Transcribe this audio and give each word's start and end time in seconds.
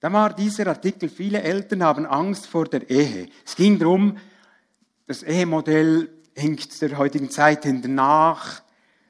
Da 0.00 0.12
war 0.12 0.34
dieser 0.34 0.66
Artikel, 0.66 1.08
viele 1.08 1.42
Eltern 1.42 1.82
haben 1.82 2.06
Angst 2.06 2.46
vor 2.46 2.66
der 2.66 2.88
Ehe. 2.90 3.28
Es 3.44 3.56
ging 3.56 3.78
darum, 3.78 4.18
das 5.06 5.22
Ehemodell 5.22 6.10
hinkt 6.34 6.80
der 6.82 6.98
heutigen 6.98 7.30
Zeit 7.30 7.64
hinten 7.64 7.94
nach, 7.94 8.62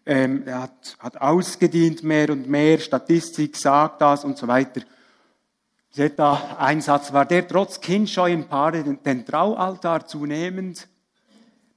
ähm, 0.04 0.44
hat, 0.46 0.96
hat 1.00 1.20
ausgedient 1.20 2.04
mehr 2.04 2.30
und 2.30 2.48
mehr, 2.48 2.78
Statistik 2.78 3.56
sagt 3.56 4.00
das 4.00 4.24
und 4.24 4.38
so 4.38 4.46
weiter. 4.46 4.82
Seht 5.90 6.18
da, 6.18 6.56
war 7.10 7.24
der, 7.24 7.48
trotz 7.48 7.80
kindscheuen 7.80 8.46
Paare 8.46 8.84
den, 8.84 9.02
den 9.02 9.24
Traualtar 9.24 10.06
zunehmend. 10.06 10.86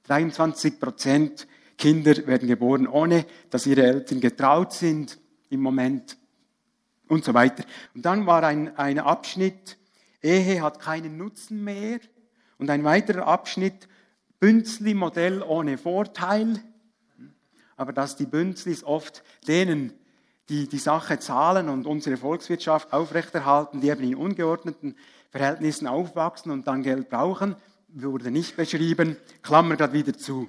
23 0.04 0.78
Prozent 0.78 1.48
Kinder 1.76 2.14
werden 2.26 2.46
geboren, 2.46 2.86
ohne 2.86 3.24
dass 3.48 3.66
ihre 3.66 3.82
Eltern 3.82 4.20
getraut 4.20 4.72
sind 4.72 5.18
im 5.48 5.60
Moment 5.60 6.19
und 7.10 7.24
so 7.24 7.34
weiter. 7.34 7.64
Und 7.94 8.06
dann 8.06 8.26
war 8.26 8.42
ein, 8.44 8.76
ein 8.78 8.98
Abschnitt, 8.98 9.76
Ehe 10.22 10.62
hat 10.62 10.80
keinen 10.80 11.16
Nutzen 11.16 11.64
mehr. 11.64 11.98
Und 12.58 12.70
ein 12.70 12.84
weiterer 12.84 13.26
Abschnitt, 13.26 13.88
Bünzli-Modell 14.38 15.42
ohne 15.42 15.76
Vorteil. 15.76 16.62
Aber 17.76 17.92
dass 17.92 18.16
die 18.16 18.26
Bünzlis 18.26 18.84
oft 18.84 19.22
denen, 19.48 19.92
die 20.48 20.68
die 20.68 20.78
Sache 20.78 21.18
zahlen 21.18 21.68
und 21.68 21.86
unsere 21.86 22.16
Volkswirtschaft 22.16 22.92
aufrechterhalten, 22.92 23.80
die 23.80 23.88
eben 23.88 24.02
in 24.02 24.14
ungeordneten 24.14 24.96
Verhältnissen 25.30 25.86
aufwachsen 25.86 26.52
und 26.52 26.66
dann 26.66 26.82
Geld 26.82 27.08
brauchen, 27.08 27.56
wurde 27.88 28.30
nicht 28.30 28.56
beschrieben. 28.56 29.16
Klammer 29.42 29.76
gerade 29.76 29.92
wieder 29.92 30.16
zu. 30.16 30.48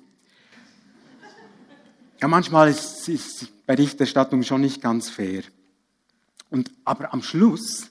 Ja, 2.20 2.28
manchmal 2.28 2.70
ist, 2.70 3.08
ist 3.10 3.66
Berichterstattung 3.66 4.44
schon 4.44 4.62
nicht 4.62 4.82
ganz 4.82 5.10
fair. 5.10 5.44
Und, 6.52 6.70
aber 6.86 7.14
am 7.14 7.24
Schluss, 7.24 7.90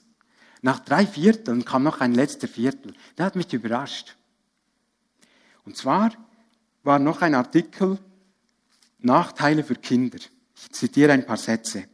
nach 0.61 0.79
drei 0.79 1.05
Vierteln, 1.05 1.65
kam 1.65 1.83
noch 1.83 1.99
ein 1.99 2.13
letzter 2.13 2.47
Viertel. 2.47 2.93
Der 3.17 3.25
hat 3.25 3.35
mich 3.35 3.51
überrascht. 3.51 4.15
Und 5.65 5.75
zwar 5.75 6.13
war 6.83 6.99
noch 6.99 7.21
ein 7.21 7.35
Artikel, 7.35 7.99
Nachteile 8.99 9.63
für 9.63 9.75
Kinder. 9.75 10.19
Ich 10.55 10.71
zitiere 10.71 11.11
ein 11.11 11.25
paar 11.25 11.37
Sätze. 11.37 11.85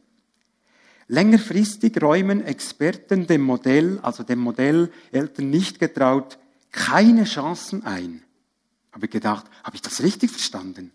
Längerfristig 1.06 2.00
räumen 2.02 2.44
Experten 2.44 3.26
dem 3.26 3.40
Modell, 3.42 3.98
also 4.02 4.22
dem 4.22 4.40
Modell 4.40 4.92
Eltern 5.10 5.48
nicht 5.48 5.78
getraut, 5.78 6.38
keine 6.70 7.24
Chancen 7.24 7.84
ein. 7.84 8.22
Habe 8.92 9.06
ich 9.06 9.12
gedacht, 9.12 9.46
habe 9.64 9.74
ich 9.74 9.80
das 9.82 10.02
richtig 10.02 10.30
verstanden? 10.30 10.92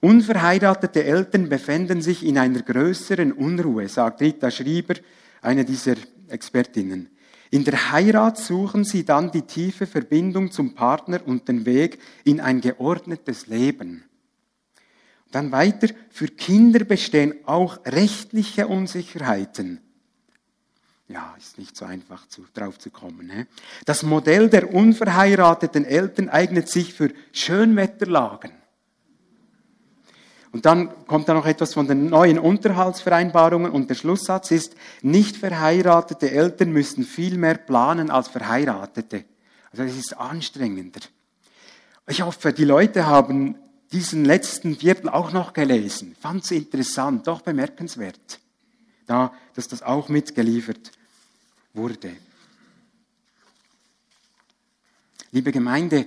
Unverheiratete 0.00 1.04
Eltern 1.04 1.48
befänden 1.48 2.02
sich 2.02 2.24
in 2.24 2.38
einer 2.38 2.62
größeren 2.62 3.32
Unruhe, 3.32 3.88
sagt 3.88 4.20
Rita 4.20 4.50
Schrieber, 4.50 4.94
eine 5.40 5.64
dieser 5.64 5.94
Expertinnen. 6.28 7.10
In 7.50 7.64
der 7.64 7.92
Heirat 7.92 8.38
suchen 8.38 8.84
sie 8.84 9.04
dann 9.04 9.30
die 9.30 9.42
tiefe 9.42 9.86
Verbindung 9.86 10.50
zum 10.50 10.74
Partner 10.74 11.20
und 11.24 11.48
den 11.48 11.64
Weg 11.64 11.98
in 12.24 12.40
ein 12.40 12.60
geordnetes 12.60 13.46
Leben. 13.46 14.04
Dann 15.30 15.52
weiter, 15.52 15.88
für 16.10 16.28
Kinder 16.28 16.84
bestehen 16.84 17.34
auch 17.44 17.78
rechtliche 17.84 18.66
Unsicherheiten. 18.66 19.80
Ja, 21.08 21.34
ist 21.38 21.56
nicht 21.58 21.76
so 21.76 21.84
einfach 21.84 22.26
zu, 22.26 22.44
drauf 22.52 22.78
zu 22.78 22.90
kommen. 22.90 23.30
He? 23.30 23.44
Das 23.84 24.02
Modell 24.02 24.48
der 24.50 24.74
unverheirateten 24.74 25.84
Eltern 25.84 26.28
eignet 26.28 26.68
sich 26.68 26.94
für 26.94 27.10
Schönwetterlagen. 27.32 28.50
Und 30.56 30.64
dann 30.64 31.06
kommt 31.06 31.28
da 31.28 31.34
noch 31.34 31.44
etwas 31.44 31.74
von 31.74 31.86
den 31.86 32.08
neuen 32.08 32.38
Unterhaltsvereinbarungen 32.38 33.70
und 33.70 33.90
der 33.90 33.94
Schlusssatz 33.94 34.50
ist, 34.50 34.74
nicht 35.02 35.36
verheiratete 35.36 36.30
Eltern 36.30 36.70
müssen 36.70 37.04
viel 37.04 37.36
mehr 37.36 37.58
planen 37.58 38.10
als 38.10 38.28
Verheiratete. 38.28 39.26
Also 39.70 39.82
es 39.82 39.98
ist 39.98 40.16
anstrengender. 40.16 41.00
Ich 42.06 42.22
hoffe, 42.22 42.54
die 42.54 42.64
Leute 42.64 43.06
haben 43.06 43.56
diesen 43.92 44.24
letzten 44.24 44.76
Viertel 44.76 45.10
auch 45.10 45.30
noch 45.30 45.52
gelesen. 45.52 46.16
Fand 46.18 46.44
es 46.44 46.50
interessant, 46.52 47.26
doch 47.26 47.42
bemerkenswert, 47.42 48.40
da, 49.06 49.34
dass 49.52 49.68
das 49.68 49.82
auch 49.82 50.08
mitgeliefert 50.08 50.90
wurde. 51.74 52.16
Liebe 55.32 55.52
Gemeinde, 55.52 56.06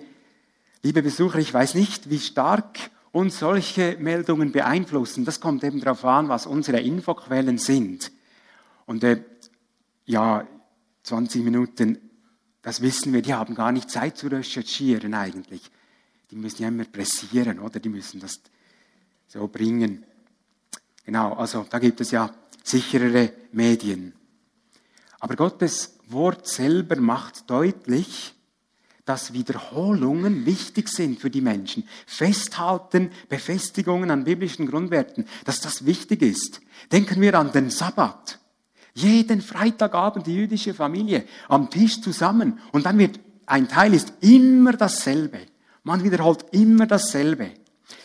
liebe 0.81 1.03
Besucher, 1.03 1.37
ich 1.37 1.53
weiß 1.53 1.75
nicht, 1.75 2.09
wie 2.09 2.19
stark 2.19 2.89
uns 3.11 3.39
solche 3.39 3.97
Meldungen 3.99 4.51
beeinflussen. 4.51 5.25
Das 5.25 5.39
kommt 5.39 5.63
eben 5.63 5.79
darauf 5.79 6.05
an, 6.05 6.29
was 6.29 6.45
unsere 6.45 6.79
Infoquellen 6.79 7.57
sind. 7.57 8.11
Und 8.85 9.03
äh, 9.03 9.23
ja, 10.05 10.47
20 11.03 11.43
Minuten, 11.43 11.97
das 12.61 12.81
wissen 12.81 13.13
wir, 13.13 13.21
die 13.21 13.33
haben 13.33 13.55
gar 13.55 13.71
nicht 13.71 13.89
Zeit 13.89 14.17
zu 14.17 14.27
recherchieren 14.27 15.13
eigentlich. 15.13 15.71
Die 16.31 16.35
müssen 16.35 16.61
ja 16.61 16.67
immer 16.67 16.85
pressieren, 16.85 17.59
oder? 17.59 17.79
Die 17.79 17.89
müssen 17.89 18.19
das 18.19 18.41
so 19.27 19.47
bringen. 19.47 20.03
Genau, 21.05 21.33
also 21.33 21.65
da 21.69 21.79
gibt 21.79 22.01
es 22.01 22.11
ja 22.11 22.31
sicherere 22.63 23.33
Medien. 23.51 24.13
Aber 25.19 25.35
Gottes 25.35 25.97
Wort 26.07 26.47
selber 26.47 26.95
macht 26.97 27.49
deutlich, 27.49 28.35
dass 29.09 29.33
Wiederholungen 29.33 30.45
wichtig 30.45 30.87
sind 30.87 31.19
für 31.19 31.31
die 31.31 31.41
Menschen. 31.41 31.83
Festhalten, 32.05 33.09
Befestigungen 33.27 34.11
an 34.11 34.23
biblischen 34.23 34.67
Grundwerten, 34.67 35.25
dass 35.45 35.61
das 35.61 35.87
wichtig 35.87 36.21
ist. 36.21 36.61
Denken 36.91 37.19
wir 37.19 37.33
an 37.33 37.51
den 37.51 37.71
Sabbat. 37.71 38.37
Jeden 38.93 39.41
Freitagabend 39.41 40.27
die 40.27 40.35
jüdische 40.35 40.75
Familie 40.75 41.25
am 41.47 41.71
Tisch 41.71 41.99
zusammen 42.01 42.59
und 42.71 42.85
dann 42.85 42.99
wird 42.99 43.19
ein 43.47 43.67
Teil 43.67 43.95
ist 43.95 44.13
immer 44.21 44.73
dasselbe. 44.73 45.39
Man 45.81 46.03
wiederholt 46.03 46.45
immer 46.51 46.85
dasselbe. 46.85 47.49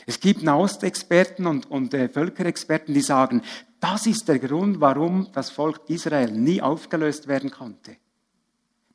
Es 0.07 0.19
gibt 0.19 0.43
Nahostexperten 0.43 1.47
und, 1.47 1.71
und 1.71 1.93
äh, 1.93 2.09
Völkerexperten, 2.09 2.95
die 2.95 3.03
sagen, 3.03 3.43
das 3.79 4.07
ist 4.07 4.27
der 4.27 4.39
Grund, 4.39 4.81
warum 4.81 5.29
das 5.35 5.51
Volk 5.51 5.83
Israel 5.89 6.33
nie 6.33 6.63
aufgelöst 6.63 7.29
werden 7.29 7.51
konnte. 7.51 7.95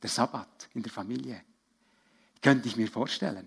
Der 0.02 0.10
Sabbat 0.10 0.68
in 0.74 0.82
der 0.82 0.90
Familie. 0.90 1.42
Könnte 2.42 2.68
ich 2.68 2.76
mir 2.76 2.88
vorstellen. 2.88 3.46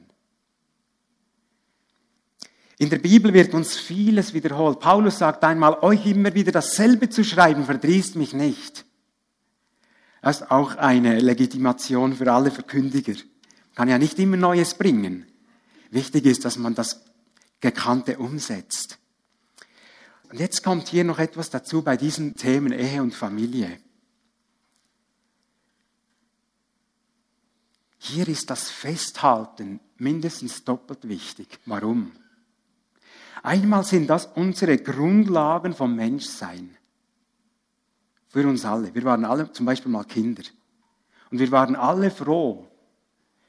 In 2.77 2.89
der 2.89 2.99
Bibel 2.99 3.33
wird 3.33 3.53
uns 3.53 3.77
vieles 3.77 4.33
wiederholt. 4.33 4.79
Paulus 4.79 5.19
sagt 5.19 5.43
einmal, 5.43 5.75
euch 5.81 6.05
immer 6.05 6.33
wieder 6.33 6.51
dasselbe 6.51 7.09
zu 7.09 7.23
schreiben, 7.23 7.65
verdrießt 7.65 8.15
mich 8.15 8.33
nicht. 8.33 8.85
Das 10.21 10.41
ist 10.41 10.51
auch 10.51 10.75
eine 10.75 11.19
Legitimation 11.19 12.15
für 12.15 12.31
alle 12.31 12.51
Verkündiger. 12.51 13.13
Man 13.13 13.75
kann 13.75 13.89
ja 13.89 13.97
nicht 13.97 14.17
immer 14.19 14.37
Neues 14.37 14.75
bringen. 14.75 15.25
Wichtig 15.91 16.25
ist, 16.25 16.45
dass 16.45 16.57
man 16.57 16.75
das 16.75 17.03
Gekannte 17.59 18.17
umsetzt. 18.17 18.99
Und 20.29 20.39
jetzt 20.39 20.63
kommt 20.63 20.87
hier 20.87 21.03
noch 21.03 21.19
etwas 21.19 21.49
dazu 21.49 21.83
bei 21.83 21.95
diesen 21.95 22.35
Themen 22.35 22.73
Ehe 22.73 23.01
und 23.01 23.13
Familie. 23.13 23.77
Hier 28.05 28.27
ist 28.27 28.49
das 28.49 28.69
Festhalten 28.69 29.79
mindestens 29.97 30.65
doppelt 30.65 31.07
wichtig. 31.07 31.47
Warum? 31.65 32.11
Einmal 33.41 33.85
sind 33.85 34.07
das 34.07 34.25
unsere 34.25 34.77
Grundlagen 34.77 35.73
vom 35.73 35.95
Menschsein. 35.95 36.75
Für 38.27 38.45
uns 38.45 38.65
alle. 38.65 38.93
Wir 38.93 39.05
waren 39.05 39.23
alle 39.23 39.49
zum 39.53 39.65
Beispiel 39.65 39.89
mal 39.89 40.03
Kinder. 40.03 40.43
Und 41.31 41.39
wir 41.39 41.49
waren 41.51 41.77
alle 41.77 42.11
froh, 42.11 42.67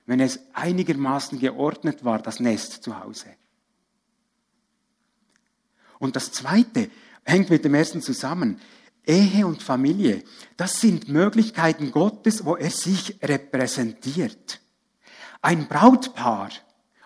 wenn 0.06 0.20
es 0.20 0.38
einigermaßen 0.52 1.40
geordnet 1.40 2.04
war, 2.04 2.20
das 2.20 2.38
Nest 2.38 2.84
zu 2.84 2.96
Hause. 2.96 3.34
Und 5.98 6.14
das 6.14 6.30
Zweite 6.30 6.90
hängt 7.24 7.50
mit 7.50 7.64
dem 7.64 7.74
ersten 7.74 8.00
zusammen. 8.02 8.60
Ehe 9.06 9.46
und 9.46 9.62
Familie, 9.62 10.24
das 10.56 10.80
sind 10.80 11.08
Möglichkeiten 11.08 11.90
Gottes, 11.90 12.44
wo 12.44 12.56
er 12.56 12.70
sich 12.70 13.18
repräsentiert. 13.22 14.60
Ein 15.42 15.68
Brautpaar, 15.68 16.50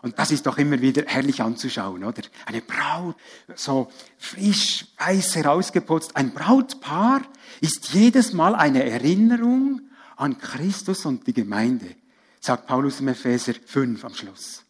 und 0.03 0.19
das 0.19 0.31
ist 0.31 0.47
doch 0.47 0.59
immer 0.59 0.81
wieder 0.81 1.05
herrlich 1.07 1.43
anzuschauen, 1.43 2.05
oder? 2.05 2.23
Eine 2.47 2.63
Braut, 2.63 3.17
so 3.57 3.91
frisch, 4.17 4.87
weiß 4.99 5.35
herausgeputzt. 5.37 6.17
Ein 6.17 6.33
Brautpaar 6.33 7.23
ist 7.61 7.93
jedes 7.93 8.33
Mal 8.33 8.55
eine 8.55 8.89
Erinnerung 8.89 9.81
an 10.17 10.39
Christus 10.39 11.05
und 11.05 11.27
die 11.27 11.33
Gemeinde, 11.33 11.97
sagt 12.41 12.67
Paulus 12.67 13.01
im 13.01 13.09
Epheser 13.09 13.55
5 13.55 14.05
am 14.05 14.15
Schluss. 14.15 14.63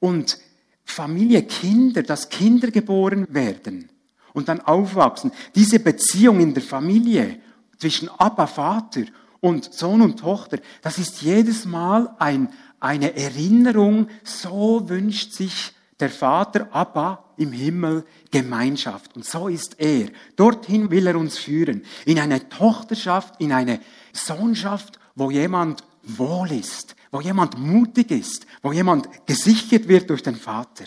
Und 0.00 0.38
Familie, 0.84 1.44
Kinder, 1.44 2.02
dass 2.02 2.28
Kinder 2.28 2.70
geboren 2.70 3.26
werden, 3.30 3.88
und 4.34 4.48
dann 4.48 4.60
aufwachsen. 4.60 5.32
Diese 5.54 5.78
Beziehung 5.78 6.40
in 6.40 6.52
der 6.52 6.62
Familie 6.62 7.40
zwischen 7.78 8.10
Abba, 8.10 8.46
Vater 8.46 9.04
und 9.40 9.72
Sohn 9.72 10.02
und 10.02 10.20
Tochter, 10.20 10.58
das 10.82 10.98
ist 10.98 11.22
jedes 11.22 11.64
Mal 11.64 12.14
ein, 12.18 12.50
eine 12.80 13.16
Erinnerung, 13.16 14.08
so 14.22 14.86
wünscht 14.86 15.32
sich 15.32 15.72
der 16.00 16.10
Vater 16.10 16.68
Abba 16.72 17.24
im 17.36 17.52
Himmel 17.52 18.04
Gemeinschaft. 18.30 19.16
Und 19.16 19.24
so 19.24 19.48
ist 19.48 19.80
er. 19.80 20.08
Dorthin 20.36 20.90
will 20.90 21.06
er 21.06 21.16
uns 21.16 21.38
führen. 21.38 21.84
In 22.04 22.18
eine 22.18 22.48
Tochterschaft, 22.48 23.40
in 23.40 23.52
eine 23.52 23.80
Sohnschaft, 24.12 24.98
wo 25.14 25.30
jemand 25.30 25.84
wohl 26.02 26.50
ist, 26.52 26.96
wo 27.10 27.20
jemand 27.20 27.58
mutig 27.58 28.10
ist, 28.10 28.46
wo 28.62 28.72
jemand 28.72 29.08
gesichert 29.26 29.88
wird 29.88 30.10
durch 30.10 30.22
den 30.22 30.36
Vater. 30.36 30.84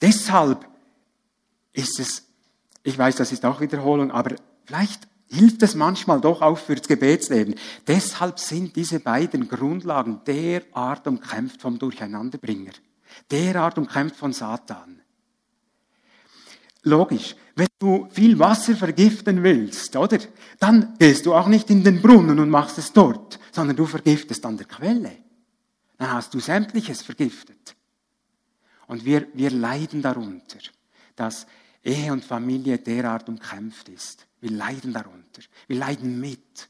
Deshalb 0.00 0.68
ist 1.74 2.00
es, 2.00 2.24
ich 2.82 2.96
weiß, 2.96 3.16
das 3.16 3.32
ist 3.32 3.44
auch 3.44 3.60
Wiederholung, 3.60 4.10
aber 4.10 4.36
vielleicht 4.64 5.06
hilft 5.28 5.62
es 5.62 5.74
manchmal 5.74 6.20
doch 6.20 6.40
auch 6.40 6.58
fürs 6.58 6.88
Gebetsleben. 6.88 7.56
Deshalb 7.86 8.38
sind 8.38 8.74
diese 8.76 9.00
beiden 9.00 9.48
Grundlagen 9.48 10.20
derart 10.26 11.06
umkämpft 11.06 11.60
vom 11.60 11.78
Durcheinanderbringer, 11.78 12.72
derart 13.30 13.76
umkämpft 13.76 14.16
von 14.16 14.32
Satan. 14.32 15.00
Logisch, 16.84 17.34
wenn 17.56 17.68
du 17.78 18.08
viel 18.10 18.38
Wasser 18.38 18.76
vergiften 18.76 19.42
willst, 19.42 19.96
oder? 19.96 20.18
Dann 20.58 20.94
gehst 20.98 21.24
du 21.24 21.34
auch 21.34 21.48
nicht 21.48 21.70
in 21.70 21.82
den 21.82 22.02
Brunnen 22.02 22.38
und 22.38 22.50
machst 22.50 22.78
es 22.78 22.92
dort, 22.92 23.38
sondern 23.52 23.76
du 23.76 23.86
vergiftest 23.86 24.44
an 24.44 24.56
der 24.56 24.66
Quelle. 24.66 25.12
Dann 25.96 26.12
hast 26.12 26.34
du 26.34 26.40
sämtliches 26.40 27.02
vergiftet. 27.02 27.74
Und 28.86 29.04
wir, 29.04 29.26
wir 29.32 29.50
leiden 29.50 30.02
darunter, 30.02 30.58
dass 31.16 31.46
Ehe 31.84 32.12
und 32.12 32.24
Familie 32.24 32.78
derart 32.78 33.28
umkämpft 33.28 33.88
ist. 33.88 34.26
Wir 34.40 34.50
leiden 34.50 34.92
darunter. 34.92 35.42
Wir 35.66 35.76
leiden 35.76 36.20
mit. 36.20 36.68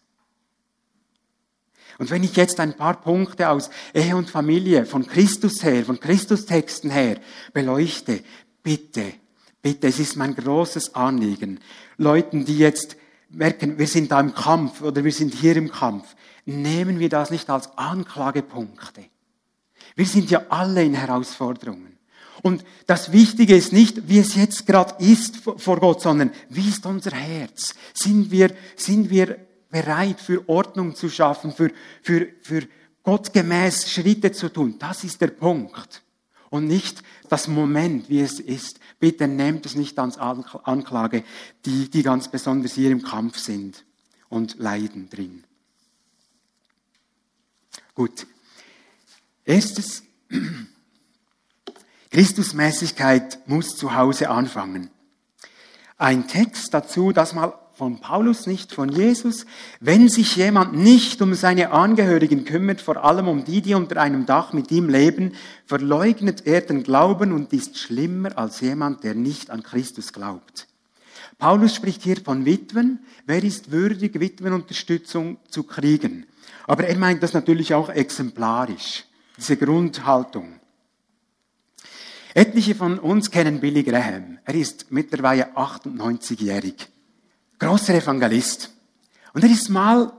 Und 1.99 2.11
wenn 2.11 2.25
ich 2.25 2.35
jetzt 2.37 2.59
ein 2.59 2.77
paar 2.77 3.01
Punkte 3.01 3.49
aus 3.49 3.71
Ehe 3.93 4.17
und 4.17 4.29
Familie 4.29 4.85
von 4.85 5.07
Christus 5.07 5.63
her, 5.63 5.85
von 5.85 6.01
Christustexten 6.01 6.91
her 6.91 7.21
beleuchte, 7.53 8.25
bitte, 8.63 9.15
bitte, 9.63 9.87
es 9.87 10.01
ist 10.01 10.17
mein 10.17 10.35
großes 10.35 10.95
Anliegen, 10.95 11.61
Leuten, 11.97 12.45
die 12.45 12.59
jetzt 12.59 12.97
merken, 13.31 13.79
wir 13.79 13.87
sind 13.87 14.11
da 14.11 14.21
im 14.21 14.35
Kampf 14.35 14.83
oder 14.83 15.05
wir 15.05 15.13
sind 15.13 15.35
hier 15.35 15.57
im 15.57 15.71
Kampf, 15.71 16.17
nehmen 16.45 16.99
wir 16.99 17.09
das 17.09 17.31
nicht 17.31 17.49
als 17.49 17.77
Anklagepunkte. 17.79 19.05
Wir 19.95 20.07
sind 20.07 20.31
ja 20.31 20.43
alle 20.49 20.83
in 20.83 20.95
Herausforderungen. 20.95 21.94
Und 22.45 22.63
das 22.87 23.11
Wichtige 23.11 23.57
ist 23.57 23.73
nicht, 23.73 24.07
wie 24.07 24.19
es 24.19 24.35
jetzt 24.35 24.67
gerade 24.67 25.03
ist 25.03 25.39
vor 25.39 25.81
Gott, 25.81 26.03
sondern 26.03 26.31
wie 26.51 26.69
ist 26.69 26.85
unser 26.85 27.13
Herz? 27.13 27.75
Sind 27.95 28.31
wir, 28.31 28.55
sind 28.77 29.09
wir 29.09 29.39
bereit, 29.71 30.21
für 30.21 30.47
Ordnung 30.47 30.95
zu 30.95 31.09
schaffen, 31.09 31.55
für, 31.55 31.71
für, 32.03 32.29
für 32.43 32.69
gottgemäß 33.03 33.91
Schritte 33.91 34.31
zu 34.31 34.51
tun? 34.53 34.75
Das 34.79 35.05
ist 35.05 35.23
der 35.23 35.29
Punkt. 35.29 36.03
Und 36.51 36.67
nicht 36.67 37.03
das 37.31 37.49
Moment, 37.49 38.11
wie 38.11 38.21
es 38.21 38.41
ist. 38.41 38.79
Bitte 39.01 39.27
nehmt 39.27 39.65
es 39.65 39.75
nicht 39.75 39.99
als 39.99 40.19
Anklage, 40.19 41.25
die, 41.65 41.89
die 41.89 42.03
ganz 42.03 42.31
besonders 42.31 42.75
hier 42.75 42.91
im 42.91 43.03
Kampf 43.03 43.39
sind 43.39 43.87
und 44.29 44.59
leiden 44.59 45.09
drin. 45.09 45.45
Gut. 47.95 48.27
Erstes, 49.47 50.03
Christusmäßigkeit 52.15 53.41
muss 53.47 53.77
zu 53.77 53.97
Hause 53.97 54.31
anfangen. 54.31 54.89
Ein 55.99 56.29
Text 56.29 56.73
dazu, 56.73 57.11
das 57.11 57.35
mal 57.35 57.55
von 57.75 58.01
Paulus, 58.01 58.47
nicht 58.47 58.73
von 58.73 58.89
Jesus. 58.89 59.47
Wenn 59.81 60.09
sich 60.09 60.37
jemand 60.37 60.75
nicht 60.75 61.21
um 61.23 61.35
seine 61.35 61.73
Angehörigen 61.73 62.45
kümmert, 62.45 62.81
vor 62.81 63.03
allem 63.03 63.27
um 63.27 63.45
die, 63.45 63.63
die 63.63 63.75
unter 63.75 64.01
einem 64.01 64.27
Dach 64.27 64.53
mit 64.53 64.71
ihm 64.71 64.89
leben, 64.89 65.33
verleugnet 65.67 66.47
er 66.47 66.61
den 66.61 66.85
Glauben 66.85 67.33
und 67.33 67.53
ist 67.53 67.79
schlimmer 67.79 68.39
als 68.39 68.61
jemand, 68.61 69.03
der 69.03 69.17
nicht 69.17 69.51
an 69.51 69.65
Christus 69.65 70.13
glaubt. 70.13 70.69
Paulus 71.39 71.75
spricht 71.75 72.03
hier 72.03 72.19
von 72.25 72.45
Witwen. 72.45 73.01
Wer 73.27 73.43
ist 73.43 73.73
würdig, 73.73 74.21
Witwenunterstützung 74.21 75.39
zu 75.49 75.65
kriegen? 75.65 76.27
Aber 76.69 76.87
er 76.87 76.97
meint 76.97 77.25
das 77.25 77.33
natürlich 77.33 77.75
auch 77.75 77.89
exemplarisch, 77.89 79.05
diese 79.37 79.57
Grundhaltung. 79.57 80.61
Etliche 82.37 82.75
von 82.75 82.99
uns 82.99 83.31
kennen 83.31 83.61
Billy 83.61 83.85
Graham. 83.85 84.39
Er 84.45 84.55
ist 84.57 84.91
mittlerweile 84.91 85.57
98-jährig. 85.57 86.89
Großer 87.61 87.95
Evangelist. 87.95 88.73
Und 89.33 89.45
er 89.45 89.51
ist 89.51 89.69
mal, 89.69 90.13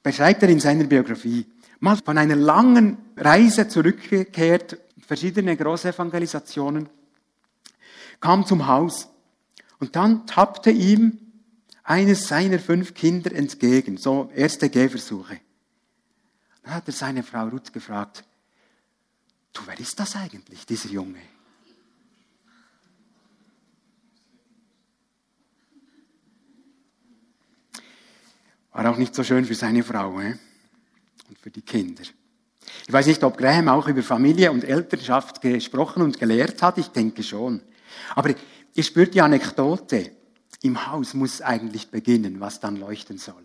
beschreibt 0.00 0.44
er 0.44 0.48
in 0.48 0.60
seiner 0.60 0.84
Biografie, 0.84 1.44
mal 1.80 1.96
von 1.96 2.18
einer 2.18 2.36
langen 2.36 2.98
Reise 3.16 3.66
zurückgekehrt, 3.66 4.78
verschiedene 5.04 5.56
Großevangelisationen, 5.56 6.88
kam 8.20 8.46
zum 8.46 8.68
Haus 8.68 9.08
und 9.80 9.96
dann 9.96 10.28
tappte 10.28 10.70
ihm 10.70 11.18
eines 11.82 12.28
seiner 12.28 12.60
fünf 12.60 12.94
Kinder 12.94 13.32
entgegen, 13.32 13.96
so 13.96 14.30
erste 14.36 14.70
Gehversuche. 14.70 15.40
Dann 16.62 16.74
hat 16.74 16.86
er 16.86 16.92
seine 16.92 17.24
Frau 17.24 17.48
Ruth 17.48 17.72
gefragt, 17.72 18.22
du, 19.52 19.62
wer 19.66 19.80
ist 19.80 19.98
das 19.98 20.14
eigentlich, 20.14 20.64
dieser 20.64 20.90
Junge? 20.90 21.18
War 28.72 28.90
auch 28.90 28.96
nicht 28.96 29.14
so 29.14 29.24
schön 29.24 29.44
für 29.44 29.54
seine 29.54 29.82
Frau 29.82 30.20
eh? 30.20 30.36
und 31.28 31.38
für 31.38 31.50
die 31.50 31.62
Kinder. 31.62 32.02
Ich 32.86 32.92
weiß 32.92 33.06
nicht, 33.06 33.22
ob 33.24 33.36
Graham 33.36 33.68
auch 33.68 33.88
über 33.88 34.02
Familie 34.02 34.52
und 34.52 34.64
Elternschaft 34.64 35.40
gesprochen 35.40 36.02
und 36.02 36.18
gelehrt 36.18 36.62
hat. 36.62 36.78
Ich 36.78 36.88
denke 36.88 37.22
schon. 37.22 37.62
Aber 38.14 38.34
ihr 38.74 38.82
spürt 38.82 39.14
die 39.14 39.20
Anekdote. 39.20 40.12
Im 40.62 40.86
Haus 40.86 41.14
muss 41.14 41.40
eigentlich 41.40 41.90
beginnen, 41.90 42.38
was 42.40 42.60
dann 42.60 42.76
leuchten 42.76 43.18
soll. 43.18 43.44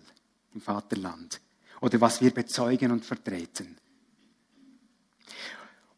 Im 0.53 0.61
Vaterland. 0.61 1.39
Oder 1.81 2.01
was 2.01 2.21
wir 2.21 2.31
bezeugen 2.31 2.91
und 2.91 3.05
vertreten. 3.05 3.77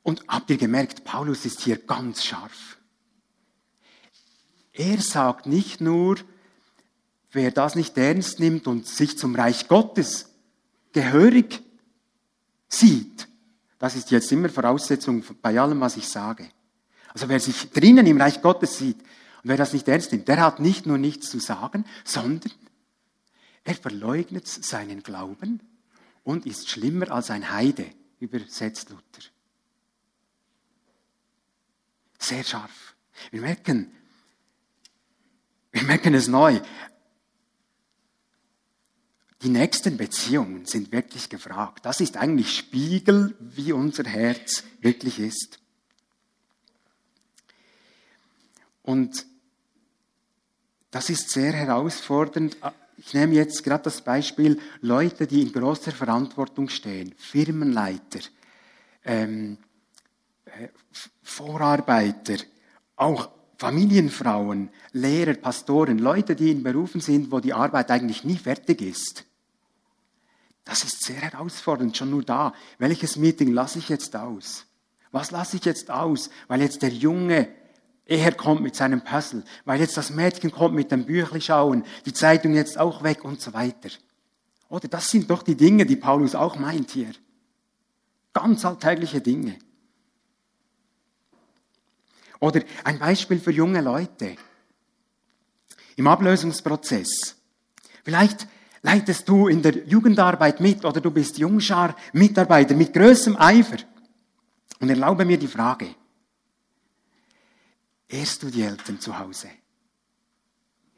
Und 0.03 0.23
habt 0.27 0.49
ihr 0.49 0.57
gemerkt, 0.57 1.03
Paulus 1.03 1.45
ist 1.45 1.61
hier 1.61 1.77
ganz 1.77 2.23
scharf. 2.23 2.77
Er 4.71 4.99
sagt 5.01 5.47
nicht 5.47 5.81
nur, 5.81 6.17
wer 7.37 7.51
das 7.51 7.75
nicht 7.75 7.97
ernst 7.97 8.39
nimmt 8.39 8.67
und 8.67 8.85
sich 8.85 9.17
zum 9.17 9.35
Reich 9.35 9.67
Gottes 9.67 10.31
gehörig 10.91 11.61
sieht, 12.67 13.27
das 13.79 13.95
ist 13.95 14.11
jetzt 14.11 14.31
immer 14.31 14.49
Voraussetzung 14.49 15.23
bei 15.41 15.59
allem, 15.59 15.79
was 15.79 15.97
ich 15.97 16.07
sage. 16.07 16.49
Also 17.13 17.29
wer 17.29 17.39
sich 17.39 17.69
drinnen 17.69 18.05
im 18.07 18.19
Reich 18.19 18.41
Gottes 18.41 18.79
sieht 18.79 18.97
und 18.97 19.49
wer 19.49 19.57
das 19.57 19.71
nicht 19.71 19.87
ernst 19.87 20.11
nimmt, 20.11 20.27
der 20.27 20.41
hat 20.41 20.59
nicht 20.59 20.85
nur 20.85 20.97
nichts 20.97 21.29
zu 21.29 21.39
sagen, 21.39 21.85
sondern 22.03 22.51
er 23.63 23.75
verleugnet 23.75 24.47
seinen 24.47 25.03
Glauben 25.03 25.61
und 26.23 26.45
ist 26.45 26.69
schlimmer 26.69 27.11
als 27.11 27.29
ein 27.29 27.51
Heide, 27.51 27.85
übersetzt 28.19 28.89
Luther. 28.89 29.29
Sehr 32.17 32.43
scharf. 32.43 32.95
Wir 33.29 33.41
merken, 33.41 33.91
wir 35.71 35.83
merken 35.83 36.15
es 36.15 36.27
neu. 36.27 36.59
Die 39.43 39.49
nächsten 39.49 39.97
Beziehungen 39.97 40.65
sind 40.65 40.91
wirklich 40.91 41.29
gefragt. 41.29 41.85
Das 41.85 42.01
ist 42.01 42.17
eigentlich 42.17 42.57
Spiegel, 42.57 43.35
wie 43.39 43.71
unser 43.71 44.03
Herz 44.03 44.63
wirklich 44.81 45.19
ist. 45.19 45.59
Und 48.81 49.27
das 50.89 51.11
ist 51.11 51.29
sehr 51.29 51.53
herausfordernd. 51.53 52.57
Ich 52.97 53.13
nehme 53.13 53.35
jetzt 53.35 53.63
gerade 53.63 53.83
das 53.83 54.01
Beispiel 54.01 54.59
Leute, 54.81 55.27
die 55.27 55.43
in 55.43 55.51
großer 55.51 55.91
Verantwortung 55.91 56.69
stehen, 56.69 57.13
Firmenleiter, 57.15 58.21
ähm, 59.05 59.59
äh, 60.45 60.69
Vorarbeiter, 61.21 62.37
auch 62.95 63.29
Familienfrauen, 63.59 64.69
Lehrer, 64.93 65.35
Pastoren, 65.35 65.99
Leute, 65.99 66.35
die 66.35 66.51
in 66.51 66.63
Berufen 66.63 67.01
sind, 67.01 67.31
wo 67.31 67.39
die 67.39 67.53
Arbeit 67.53 67.91
eigentlich 67.91 68.23
nie 68.23 68.37
fertig 68.37 68.81
ist. 68.81 69.26
Das 70.67 70.83
ist 70.83 71.01
sehr 71.01 71.15
herausfordernd, 71.15 71.95
schon 71.95 72.09
nur 72.09 72.23
da. 72.23 72.53
Welches 72.77 73.15
Meeting 73.15 73.53
lasse 73.53 73.79
ich 73.79 73.87
jetzt 73.87 74.13
aus? 74.17 74.65
Was 75.11 75.31
lasse 75.31 75.55
ich 75.55 75.63
jetzt 75.63 75.89
aus? 75.89 76.29
Weil 76.49 76.61
jetzt 76.61 76.81
der 76.81 76.89
Junge 76.89 77.47
eher 78.05 78.33
kommt 78.33 78.61
mit 78.61 78.75
seinem 78.75 79.01
Puzzle, 79.01 79.45
weil 79.63 79.79
jetzt 79.79 79.95
das 79.95 80.09
Mädchen 80.09 80.51
kommt 80.51 80.75
mit 80.75 80.91
dem 80.91 81.05
Büchli 81.05 81.39
schauen, 81.39 81.85
die 82.05 82.11
Zeitung 82.11 82.53
jetzt 82.53 82.77
auch 82.77 83.01
weg 83.01 83.23
und 83.23 83.39
so 83.39 83.53
weiter. 83.53 83.89
Oder 84.67 84.89
das 84.89 85.09
sind 85.09 85.29
doch 85.29 85.41
die 85.41 85.55
Dinge, 85.55 85.85
die 85.85 85.95
Paulus 85.95 86.35
auch 86.35 86.57
meint 86.57 86.91
hier. 86.91 87.11
Ganz 88.33 88.65
alltägliche 88.65 89.21
Dinge. 89.21 89.57
Oder 92.41 92.61
ein 92.83 92.99
Beispiel 92.99 93.39
für 93.39 93.51
junge 93.51 93.79
Leute. 93.79 94.35
Im 95.95 96.07
Ablösungsprozess. 96.07 97.37
Vielleicht 98.03 98.47
leitest 98.87 99.27
du 99.27 99.49
in 99.49 99.61
der 99.61 99.85
Jugendarbeit 99.85 100.61
mit 100.61 100.85
oder 100.85 101.01
du 101.01 101.11
bist 101.11 101.37
Jungschar-Mitarbeiter 101.37 102.73
mit 102.73 102.93
größtem 102.93 103.35
Eifer. 103.35 103.79
Und 104.79 104.89
erlaube 104.89 105.25
mir 105.25 105.37
die 105.37 105.47
Frage. 105.47 105.87
Ehrst 108.07 108.43
du 108.43 108.49
die 108.49 108.61
Eltern 108.61 108.99
zu 108.99 109.17
Hause? 109.19 109.49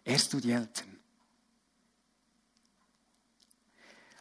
Ehrst 0.04 0.32
du 0.34 0.40
die 0.40 0.52
Eltern? 0.52 0.88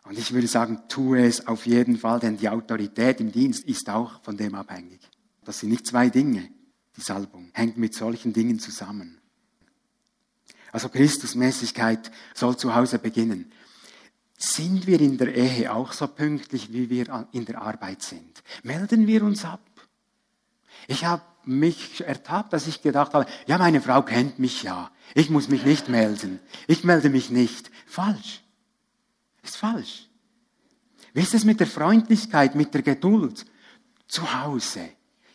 Und 0.04 0.18
ich 0.18 0.32
würde 0.32 0.46
sagen, 0.46 0.84
tue 0.88 1.26
es 1.26 1.46
auf 1.46 1.66
jeden 1.66 1.98
Fall, 1.98 2.20
denn 2.20 2.38
die 2.38 2.48
Autorität 2.48 3.20
im 3.20 3.30
Dienst 3.30 3.64
ist 3.64 3.90
auch 3.90 4.22
von 4.22 4.38
dem 4.38 4.54
abhängig. 4.54 5.00
Das 5.44 5.58
sind 5.58 5.68
nicht 5.68 5.86
zwei 5.86 6.08
Dinge. 6.08 6.48
Die 6.96 7.02
Salbung 7.02 7.50
hängt 7.52 7.76
mit 7.76 7.94
solchen 7.94 8.32
Dingen 8.32 8.58
zusammen. 8.58 9.20
Also 10.72 10.88
Christusmäßigkeit 10.88 12.10
soll 12.34 12.56
zu 12.56 12.74
Hause 12.74 12.98
beginnen. 12.98 13.52
Sind 14.40 14.86
wir 14.86 15.00
in 15.00 15.18
der 15.18 15.34
Ehe 15.34 15.74
auch 15.74 15.92
so 15.92 16.06
pünktlich, 16.06 16.72
wie 16.72 16.88
wir 16.88 17.26
in 17.32 17.44
der 17.44 17.60
Arbeit 17.60 18.02
sind? 18.02 18.42
Melden 18.62 19.08
wir 19.08 19.24
uns 19.24 19.44
ab? 19.44 19.60
Ich 20.86 21.04
habe 21.04 21.22
mich 21.44 22.04
ertappt, 22.06 22.52
dass 22.52 22.68
ich 22.68 22.80
gedacht 22.80 23.14
habe, 23.14 23.26
ja, 23.46 23.58
meine 23.58 23.80
Frau 23.80 24.02
kennt 24.02 24.38
mich 24.38 24.62
ja. 24.62 24.92
Ich 25.14 25.28
muss 25.28 25.48
mich 25.48 25.64
nicht 25.64 25.88
melden. 25.88 26.38
Ich 26.68 26.84
melde 26.84 27.10
mich 27.10 27.30
nicht. 27.30 27.68
Falsch. 27.86 28.44
Ist 29.42 29.56
falsch. 29.56 30.08
Wie 31.14 31.22
ist 31.22 31.34
es 31.34 31.44
mit 31.44 31.58
der 31.58 31.66
Freundlichkeit, 31.66 32.54
mit 32.54 32.72
der 32.74 32.82
Geduld 32.82 33.44
zu 34.06 34.40
Hause? 34.40 34.90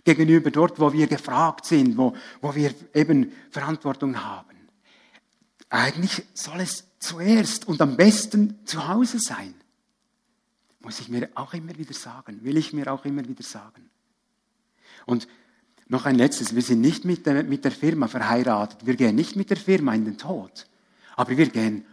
Gegenüber 0.05 0.49
dort, 0.49 0.79
wo 0.79 0.93
wir 0.93 1.07
gefragt 1.07 1.65
sind, 1.65 1.97
wo, 1.97 2.15
wo 2.41 2.55
wir 2.55 2.73
eben 2.93 3.33
Verantwortung 3.49 4.23
haben. 4.23 4.69
Eigentlich 5.69 6.23
soll 6.33 6.61
es 6.61 6.85
zuerst 7.03 7.67
und 7.67 7.81
am 7.81 7.97
besten 7.97 8.65
zu 8.65 8.87
Hause 8.87 9.19
sein. 9.19 9.53
Muss 10.79 10.99
ich 10.99 11.09
mir 11.09 11.29
auch 11.35 11.53
immer 11.53 11.77
wieder 11.77 11.93
sagen, 11.93 12.43
will 12.43 12.57
ich 12.57 12.73
mir 12.73 12.91
auch 12.91 13.05
immer 13.05 13.27
wieder 13.27 13.43
sagen. 13.43 13.89
Und 15.05 15.27
noch 15.87 16.05
ein 16.05 16.15
letztes, 16.15 16.55
wir 16.55 16.61
sind 16.61 16.81
nicht 16.81 17.05
mit 17.05 17.25
der, 17.25 17.43
mit 17.43 17.65
der 17.65 17.71
Firma 17.71 18.07
verheiratet, 18.07 18.85
wir 18.85 18.95
gehen 18.95 19.15
nicht 19.15 19.35
mit 19.35 19.49
der 19.49 19.57
Firma 19.57 19.93
in 19.93 20.05
den 20.05 20.17
Tod, 20.17 20.67
aber 21.15 21.37
wir 21.37 21.47
gehen 21.47 21.85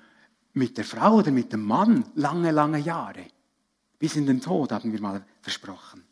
mit 0.53 0.79
der 0.79 0.85
Frau 0.85 1.17
oder 1.17 1.31
mit 1.31 1.53
dem 1.53 1.65
Mann 1.65 2.05
lange, 2.15 2.51
lange 2.51 2.79
Jahre. 2.79 3.27
Bis 3.99 4.17
in 4.17 4.27
den 4.27 4.41
Tod 4.41 4.73
haben 4.73 4.93
wir 4.93 5.01
mal 5.01 5.25
versprochen. 5.43 6.05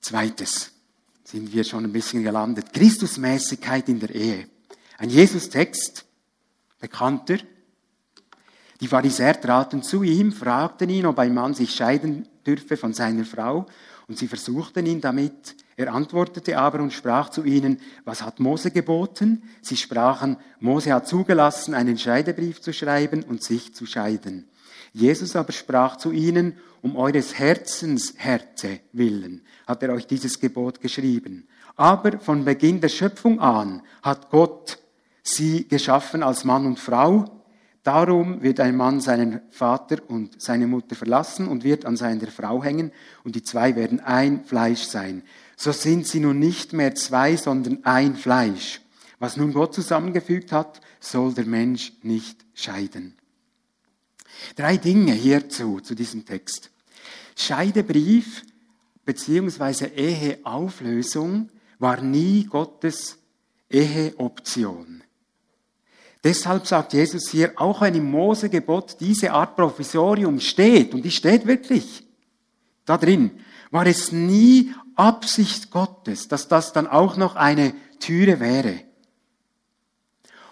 Zweites 0.00 0.72
sind 1.32 1.50
wir 1.54 1.64
schon 1.64 1.84
ein 1.84 1.92
bisschen 1.92 2.22
gelandet. 2.22 2.74
Christusmäßigkeit 2.74 3.88
in 3.88 3.98
der 3.98 4.14
Ehe. 4.14 4.48
Ein 4.98 5.08
Jesus-Text, 5.08 6.04
bekannter. 6.78 7.38
Die 8.82 8.86
Pharisäer 8.86 9.40
traten 9.40 9.82
zu 9.82 10.02
ihm, 10.02 10.30
fragten 10.30 10.90
ihn, 10.90 11.06
ob 11.06 11.18
ein 11.18 11.32
Mann 11.32 11.54
sich 11.54 11.74
scheiden 11.74 12.28
dürfe 12.46 12.76
von 12.76 12.92
seiner 12.92 13.24
Frau, 13.24 13.64
und 14.08 14.18
sie 14.18 14.28
versuchten 14.28 14.84
ihn 14.84 15.00
damit. 15.00 15.56
Er 15.76 15.94
antwortete 15.94 16.58
aber 16.58 16.80
und 16.80 16.92
sprach 16.92 17.30
zu 17.30 17.44
ihnen, 17.44 17.80
was 18.04 18.20
hat 18.20 18.38
Mose 18.38 18.70
geboten? 18.70 19.42
Sie 19.62 19.78
sprachen, 19.78 20.36
Mose 20.60 20.92
hat 20.92 21.08
zugelassen, 21.08 21.72
einen 21.72 21.96
Scheidebrief 21.96 22.60
zu 22.60 22.74
schreiben 22.74 23.22
und 23.22 23.42
sich 23.42 23.74
zu 23.74 23.86
scheiden. 23.86 24.50
Jesus 24.92 25.36
aber 25.36 25.52
sprach 25.52 25.96
zu 25.96 26.12
ihnen, 26.12 26.58
um 26.82 26.96
eures 26.96 27.38
Herzens 27.38 28.14
Härte 28.16 28.80
willen 28.92 29.42
hat 29.66 29.82
er 29.82 29.92
euch 29.94 30.06
dieses 30.06 30.38
Gebot 30.38 30.80
geschrieben. 30.80 31.46
Aber 31.76 32.18
von 32.18 32.44
Beginn 32.44 32.80
der 32.80 32.88
Schöpfung 32.88 33.40
an 33.40 33.82
hat 34.02 34.30
Gott 34.30 34.78
sie 35.22 35.66
geschaffen 35.66 36.22
als 36.22 36.44
Mann 36.44 36.66
und 36.66 36.78
Frau. 36.78 37.42
Darum 37.82 38.42
wird 38.42 38.60
ein 38.60 38.76
Mann 38.76 39.00
seinen 39.00 39.40
Vater 39.50 39.98
und 40.06 40.40
seine 40.40 40.66
Mutter 40.66 40.94
verlassen 40.94 41.48
und 41.48 41.64
wird 41.64 41.84
an 41.84 41.96
seiner 41.96 42.28
Frau 42.28 42.62
hängen 42.62 42.92
und 43.24 43.34
die 43.34 43.42
zwei 43.42 43.74
werden 43.74 44.00
ein 44.00 44.44
Fleisch 44.44 44.82
sein. 44.82 45.22
So 45.56 45.72
sind 45.72 46.06
sie 46.06 46.20
nun 46.20 46.38
nicht 46.38 46.72
mehr 46.72 46.94
zwei, 46.94 47.36
sondern 47.36 47.84
ein 47.84 48.14
Fleisch. 48.14 48.80
Was 49.18 49.36
nun 49.36 49.52
Gott 49.52 49.74
zusammengefügt 49.74 50.52
hat, 50.52 50.80
soll 51.00 51.32
der 51.32 51.46
Mensch 51.46 51.92
nicht 52.02 52.44
scheiden. 52.54 53.14
Drei 54.56 54.76
Dinge 54.76 55.12
hierzu, 55.12 55.80
zu 55.80 55.94
diesem 55.94 56.24
Text. 56.24 56.70
Scheidebrief 57.36 58.44
beziehungsweise 59.04 59.86
Eheauflösung 59.86 61.48
war 61.78 62.00
nie 62.00 62.44
Gottes 62.44 63.18
Eheoption. 63.68 65.02
Deshalb 66.24 66.66
sagt 66.66 66.92
Jesus 66.92 67.28
hier, 67.28 67.52
auch 67.56 67.80
wenn 67.80 67.96
im 67.96 68.10
Mosegebot 68.10 69.00
diese 69.00 69.32
Art 69.32 69.56
Provisorium 69.56 70.38
steht, 70.38 70.94
und 70.94 71.04
die 71.04 71.10
steht 71.10 71.46
wirklich 71.46 72.06
da 72.84 72.96
drin, 72.96 73.32
war 73.72 73.86
es 73.86 74.12
nie 74.12 74.72
Absicht 74.94 75.70
Gottes, 75.70 76.28
dass 76.28 76.46
das 76.46 76.72
dann 76.72 76.86
auch 76.86 77.16
noch 77.16 77.34
eine 77.34 77.74
Türe 77.98 78.38
wäre. 78.38 78.80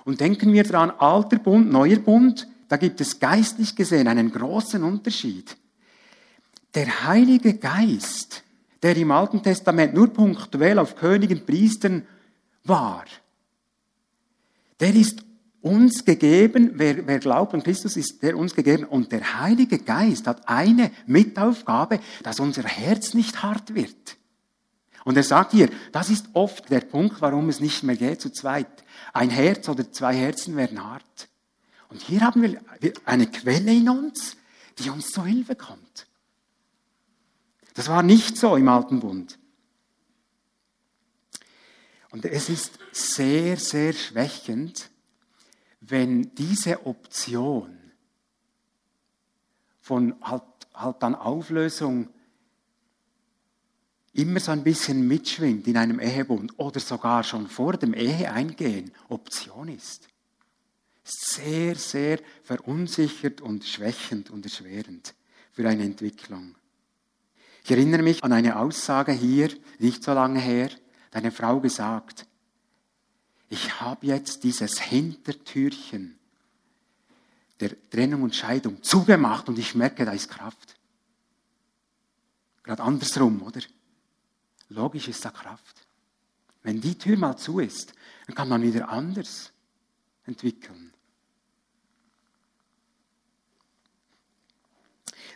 Und 0.04 0.20
denken 0.20 0.52
wir 0.52 0.64
dran, 0.64 0.90
alter 0.90 1.38
Bund, 1.38 1.70
neuer 1.70 1.98
Bund, 1.98 2.48
da 2.70 2.76
gibt 2.76 3.00
es 3.00 3.18
geistlich 3.18 3.74
gesehen 3.74 4.06
einen 4.06 4.30
großen 4.30 4.84
Unterschied. 4.84 5.56
Der 6.72 7.04
Heilige 7.04 7.54
Geist, 7.54 8.44
der 8.80 8.96
im 8.96 9.10
Alten 9.10 9.42
Testament 9.42 9.92
nur 9.92 10.12
punktuell 10.12 10.78
auf 10.78 10.94
Königen, 10.94 11.44
Priestern 11.44 12.06
war, 12.62 13.04
der 14.78 14.94
ist 14.94 15.24
uns 15.62 16.04
gegeben, 16.04 16.74
wer, 16.74 17.04
wer 17.08 17.18
glaubt 17.18 17.54
an 17.54 17.64
Christus, 17.64 17.96
ist 17.96 18.22
der 18.22 18.38
uns 18.38 18.54
gegeben. 18.54 18.84
Und 18.84 19.10
der 19.10 19.40
Heilige 19.40 19.80
Geist 19.80 20.28
hat 20.28 20.48
eine 20.48 20.92
Mitaufgabe, 21.06 21.98
dass 22.22 22.38
unser 22.38 22.62
Herz 22.62 23.14
nicht 23.14 23.42
hart 23.42 23.74
wird. 23.74 24.16
Und 25.04 25.16
er 25.16 25.24
sagt 25.24 25.50
hier, 25.50 25.70
das 25.90 26.08
ist 26.08 26.26
oft 26.34 26.70
der 26.70 26.82
Punkt, 26.82 27.20
warum 27.20 27.48
es 27.48 27.58
nicht 27.58 27.82
mehr 27.82 27.96
geht 27.96 28.20
zu 28.20 28.30
zweit. 28.30 28.84
Ein 29.12 29.30
Herz 29.30 29.68
oder 29.68 29.90
zwei 29.90 30.14
Herzen 30.14 30.54
werden 30.54 30.84
hart. 30.84 31.29
Und 31.90 32.00
hier 32.02 32.20
haben 32.20 32.42
wir 32.42 32.60
eine 33.04 33.26
Quelle 33.30 33.72
in 33.72 33.88
uns, 33.88 34.36
die 34.78 34.90
uns 34.90 35.10
zur 35.10 35.26
Hilfe 35.26 35.56
kommt. 35.56 36.06
Das 37.74 37.88
war 37.88 38.02
nicht 38.02 38.36
so 38.36 38.56
im 38.56 38.68
Alten 38.68 39.00
Bund. 39.00 39.38
Und 42.10 42.24
es 42.24 42.48
ist 42.48 42.78
sehr, 42.92 43.56
sehr 43.56 43.92
schwächend, 43.92 44.90
wenn 45.80 46.34
diese 46.34 46.86
Option 46.86 47.76
von 49.80 50.14
halt, 50.20 50.42
halt 50.74 51.02
dann 51.02 51.14
Auflösung 51.14 52.08
immer 54.12 54.40
so 54.40 54.52
ein 54.52 54.64
bisschen 54.64 55.06
mitschwingt 55.06 55.66
in 55.66 55.76
einem 55.76 56.00
Ehebund 56.00 56.58
oder 56.58 56.80
sogar 56.80 57.22
schon 57.22 57.46
vor 57.48 57.76
dem 57.76 57.94
Eheeingehen 57.94 58.92
Option 59.08 59.68
ist. 59.68 60.09
Sehr, 61.12 61.74
sehr 61.74 62.20
verunsichert 62.44 63.40
und 63.40 63.64
schwächend 63.64 64.30
und 64.30 64.44
erschwerend 64.44 65.14
für 65.50 65.68
eine 65.68 65.82
Entwicklung. 65.82 66.54
Ich 67.64 67.70
erinnere 67.72 68.02
mich 68.02 68.22
an 68.22 68.32
eine 68.32 68.56
Aussage 68.56 69.10
hier, 69.10 69.50
nicht 69.80 70.04
so 70.04 70.12
lange 70.12 70.38
her, 70.38 70.70
deine 71.10 71.32
Frau 71.32 71.58
gesagt, 71.58 72.26
ich 73.48 73.80
habe 73.80 74.06
jetzt 74.06 74.44
dieses 74.44 74.78
Hintertürchen 74.80 76.16
der 77.58 77.72
Trennung 77.90 78.22
und 78.22 78.36
Scheidung 78.36 78.80
zugemacht 78.82 79.48
und 79.48 79.58
ich 79.58 79.74
merke, 79.74 80.04
da 80.04 80.12
ist 80.12 80.30
Kraft. 80.30 80.76
Gerade 82.62 82.84
andersrum, 82.84 83.42
oder? 83.42 83.60
Logisch 84.68 85.08
ist 85.08 85.24
da 85.24 85.30
Kraft. 85.30 85.84
Wenn 86.62 86.80
die 86.80 86.96
Tür 86.96 87.16
mal 87.18 87.36
zu 87.36 87.58
ist, 87.58 87.94
dann 88.26 88.36
kann 88.36 88.48
man 88.48 88.62
wieder 88.62 88.88
anders 88.88 89.52
entwickeln. 90.24 90.89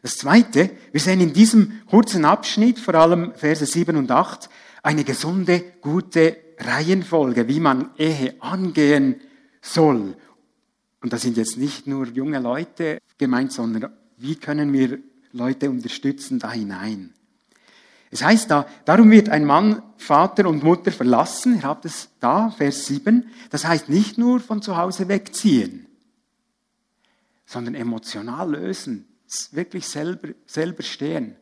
Das 0.05 0.19
Zweite, 0.19 0.69
wir 0.93 1.01
sehen 1.01 1.23
in 1.23 1.33
diesem 1.33 1.81
kurzen 1.87 2.27
Abschnitt, 2.27 2.79
vor 2.79 2.95
allem 2.95 3.33
Verse 3.37 3.65
7 3.65 3.97
und 3.97 4.11
8, 4.11 4.51
eine 4.83 5.03
gesunde, 5.03 5.65
gute 5.81 6.37
Reihenfolge, 6.59 7.49
wie 7.49 7.59
man 7.59 7.89
Ehe 7.97 8.35
angehen 8.41 9.23
soll. 9.63 10.15
Und 11.01 11.11
da 11.11 11.17
sind 11.17 11.39
jetzt 11.39 11.57
nicht 11.57 11.87
nur 11.87 12.07
junge 12.09 12.39
Leute 12.39 12.99
gemeint, 13.17 13.53
sondern 13.53 13.95
wie 14.19 14.37
können 14.37 14.75
wir 14.75 14.99
Leute 15.33 15.71
unterstützen 15.71 16.39
da 16.39 16.53
hinein. 16.53 17.15
Es 18.11 18.23
heißt 18.23 18.51
da, 18.51 18.67
darum 18.85 19.11
wird 19.11 19.31
ein 19.31 19.47
Mann 19.47 19.83
Vater 19.97 20.47
und 20.51 20.63
Mutter 20.63 20.93
verlassen, 20.93 21.57
ihr 21.57 21.63
habt 21.63 21.87
es 21.87 22.11
da, 22.21 22.51
Vers 22.51 22.85
7, 22.89 23.27
das 23.49 23.65
heißt 23.65 23.89
nicht 23.89 24.19
nur 24.19 24.41
von 24.41 24.61
zu 24.61 24.77
Hause 24.77 25.09
wegziehen, 25.09 25.87
sondern 27.47 27.75
emotional 27.75 28.51
lösen, 28.51 29.09
wirklich 29.53 29.87
selber, 29.87 30.29
selber 30.47 30.83
stehen. 30.83 31.37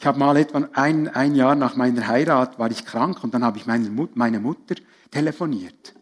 Ich 0.00 0.06
habe 0.06 0.18
mal 0.18 0.36
etwa 0.36 0.68
ein, 0.74 1.08
ein 1.08 1.34
Jahr 1.34 1.56
nach 1.56 1.74
meiner 1.74 2.06
Heirat 2.06 2.58
war 2.58 2.70
ich 2.70 2.84
krank 2.84 3.24
und 3.24 3.34
dann 3.34 3.44
habe 3.44 3.58
ich 3.58 3.66
meine, 3.66 3.90
Mut, 3.90 4.16
meine 4.16 4.38
Mutter 4.38 4.76
telefoniert. 5.10 5.94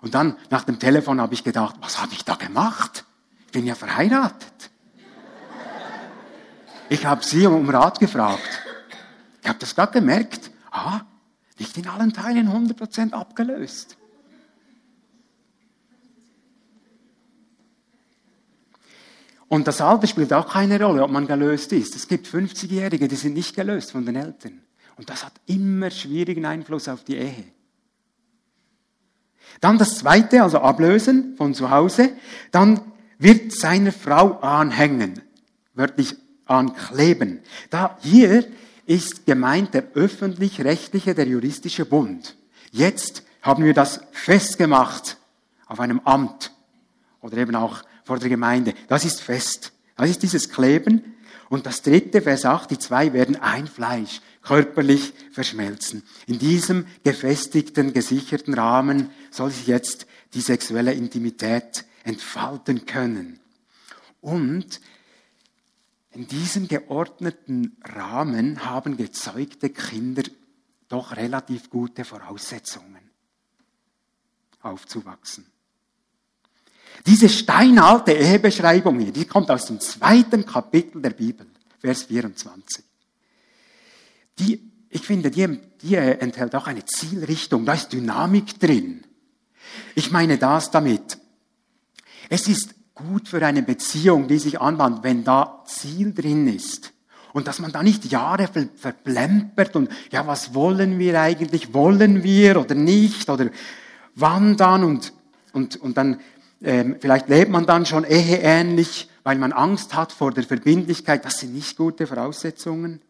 Und 0.00 0.14
dann 0.14 0.36
nach 0.50 0.64
dem 0.64 0.78
Telefon 0.78 1.20
habe 1.20 1.34
ich 1.34 1.44
gedacht, 1.44 1.76
was 1.80 2.02
habe 2.02 2.12
ich 2.12 2.24
da 2.24 2.34
gemacht? 2.34 3.04
Ich 3.46 3.52
bin 3.52 3.64
ja 3.64 3.74
verheiratet. 3.74 4.70
Ich 6.88 7.06
habe 7.06 7.24
sie 7.24 7.46
um 7.46 7.68
Rat 7.70 8.00
gefragt. 8.00 8.60
Ich 9.42 9.48
habe 9.48 9.58
das 9.58 9.74
gerade 9.74 9.92
gemerkt. 9.92 10.50
Ah, 10.70 11.02
nicht 11.58 11.76
in 11.78 11.88
allen 11.88 12.12
Teilen 12.12 12.48
100% 12.48 13.12
abgelöst. 13.12 13.96
Und 19.48 19.66
das 19.66 19.80
Alter 19.80 20.06
spielt 20.06 20.32
auch 20.32 20.48
keine 20.48 20.82
Rolle, 20.82 21.02
ob 21.02 21.10
man 21.10 21.26
gelöst 21.26 21.72
ist. 21.72 21.94
Es 21.94 22.08
gibt 22.08 22.26
50-Jährige, 22.26 23.08
die 23.08 23.16
sind 23.16 23.34
nicht 23.34 23.54
gelöst 23.54 23.92
von 23.92 24.06
den 24.06 24.16
Eltern. 24.16 24.60
Und 24.96 25.10
das 25.10 25.24
hat 25.24 25.32
immer 25.46 25.90
schwierigen 25.90 26.46
Einfluss 26.46 26.88
auf 26.88 27.04
die 27.04 27.16
Ehe. 27.16 27.44
Dann 29.60 29.78
das 29.78 29.98
zweite, 29.98 30.42
also 30.42 30.58
ablösen 30.58 31.34
von 31.36 31.54
zu 31.54 31.70
Hause. 31.70 32.10
Dann 32.50 32.80
wird 33.18 33.52
seiner 33.52 33.92
Frau 33.92 34.38
anhängen, 34.40 35.20
wörtlich 35.74 36.16
ankleben. 36.46 37.40
Da 37.70 37.98
hier 38.00 38.46
ist 38.86 39.26
gemeint 39.26 39.74
der 39.74 39.84
öffentlich-rechtliche, 39.94 41.14
der 41.14 41.26
juristische 41.26 41.86
Bund. 41.86 42.36
Jetzt 42.70 43.22
haben 43.42 43.64
wir 43.64 43.74
das 43.74 44.00
festgemacht 44.12 45.16
auf 45.66 45.80
einem 45.80 46.00
Amt 46.00 46.52
oder 47.20 47.36
eben 47.38 47.54
auch 47.54 47.82
vor 48.04 48.18
der 48.18 48.28
Gemeinde. 48.28 48.74
Das 48.88 49.04
ist 49.04 49.20
fest. 49.20 49.72
Das 49.96 50.10
ist 50.10 50.22
dieses 50.22 50.50
Kleben. 50.50 51.14
Und 51.48 51.66
das 51.66 51.82
dritte, 51.82 52.22
Vers 52.22 52.44
8, 52.44 52.70
die 52.70 52.78
zwei 52.78 53.12
werden 53.12 53.36
ein 53.36 53.66
Fleisch, 53.66 54.20
körperlich 54.42 55.12
verschmelzen. 55.30 56.02
In 56.26 56.38
diesem 56.38 56.86
gefestigten, 57.02 57.92
gesicherten 57.92 58.54
Rahmen 58.54 59.10
soll 59.30 59.50
sich 59.50 59.66
jetzt 59.66 60.06
die 60.32 60.40
sexuelle 60.40 60.92
Intimität 60.92 61.84
entfalten 62.02 62.86
können. 62.86 63.40
Und 64.20 64.80
in 66.12 66.26
diesem 66.26 66.68
geordneten 66.68 67.76
Rahmen 67.84 68.64
haben 68.64 68.96
gezeugte 68.96 69.70
Kinder 69.70 70.22
doch 70.88 71.16
relativ 71.16 71.70
gute 71.70 72.04
Voraussetzungen 72.04 73.10
aufzuwachsen. 74.62 75.46
Diese 77.06 77.28
steinalte 77.28 78.12
Ehebeschreibung 78.12 78.98
hier, 78.98 79.12
die 79.12 79.26
kommt 79.26 79.50
aus 79.50 79.66
dem 79.66 79.80
zweiten 79.80 80.46
Kapitel 80.46 81.02
der 81.02 81.10
Bibel, 81.10 81.46
Vers 81.80 82.04
24. 82.04 82.84
Die, 84.38 84.70
ich 84.88 85.02
finde, 85.02 85.30
die, 85.30 85.60
die 85.82 85.96
enthält 85.96 86.54
auch 86.54 86.66
eine 86.66 86.84
Zielrichtung, 86.84 87.64
da 87.64 87.74
ist 87.74 87.92
Dynamik 87.92 88.58
drin. 88.58 89.04
Ich 89.94 90.10
meine 90.10 90.38
das 90.38 90.70
damit. 90.70 91.18
Es 92.28 92.48
ist 92.48 92.74
gut 92.94 93.28
für 93.28 93.44
eine 93.44 93.62
Beziehung, 93.62 94.28
die 94.28 94.38
sich 94.38 94.60
anbahnt, 94.60 95.02
wenn 95.02 95.24
da 95.24 95.62
Ziel 95.66 96.14
drin 96.14 96.46
ist. 96.46 96.92
Und 97.32 97.48
dass 97.48 97.58
man 97.58 97.72
da 97.72 97.82
nicht 97.82 98.04
Jahre 98.04 98.48
verplempert 98.76 99.74
und, 99.74 99.90
ja, 100.12 100.24
was 100.26 100.54
wollen 100.54 101.00
wir 101.00 101.20
eigentlich? 101.20 101.74
Wollen 101.74 102.22
wir 102.22 102.60
oder 102.60 102.76
nicht? 102.76 103.28
Oder 103.28 103.50
wann 104.14 104.56
dann? 104.56 104.84
Und, 104.84 105.12
und, 105.52 105.76
und 105.76 105.96
dann, 105.96 106.20
ähm, 106.64 106.96
vielleicht 106.98 107.28
lebt 107.28 107.50
man 107.50 107.66
dann 107.66 107.84
schon 107.84 108.04
eheähnlich, 108.04 109.10
weil 109.22 109.36
man 109.36 109.52
Angst 109.52 109.94
hat 109.94 110.12
vor 110.12 110.32
der 110.32 110.44
Verbindlichkeit. 110.44 111.24
Das 111.24 111.38
sind 111.38 111.52
nicht 111.52 111.76
gute 111.76 112.06
Voraussetzungen. 112.06 113.02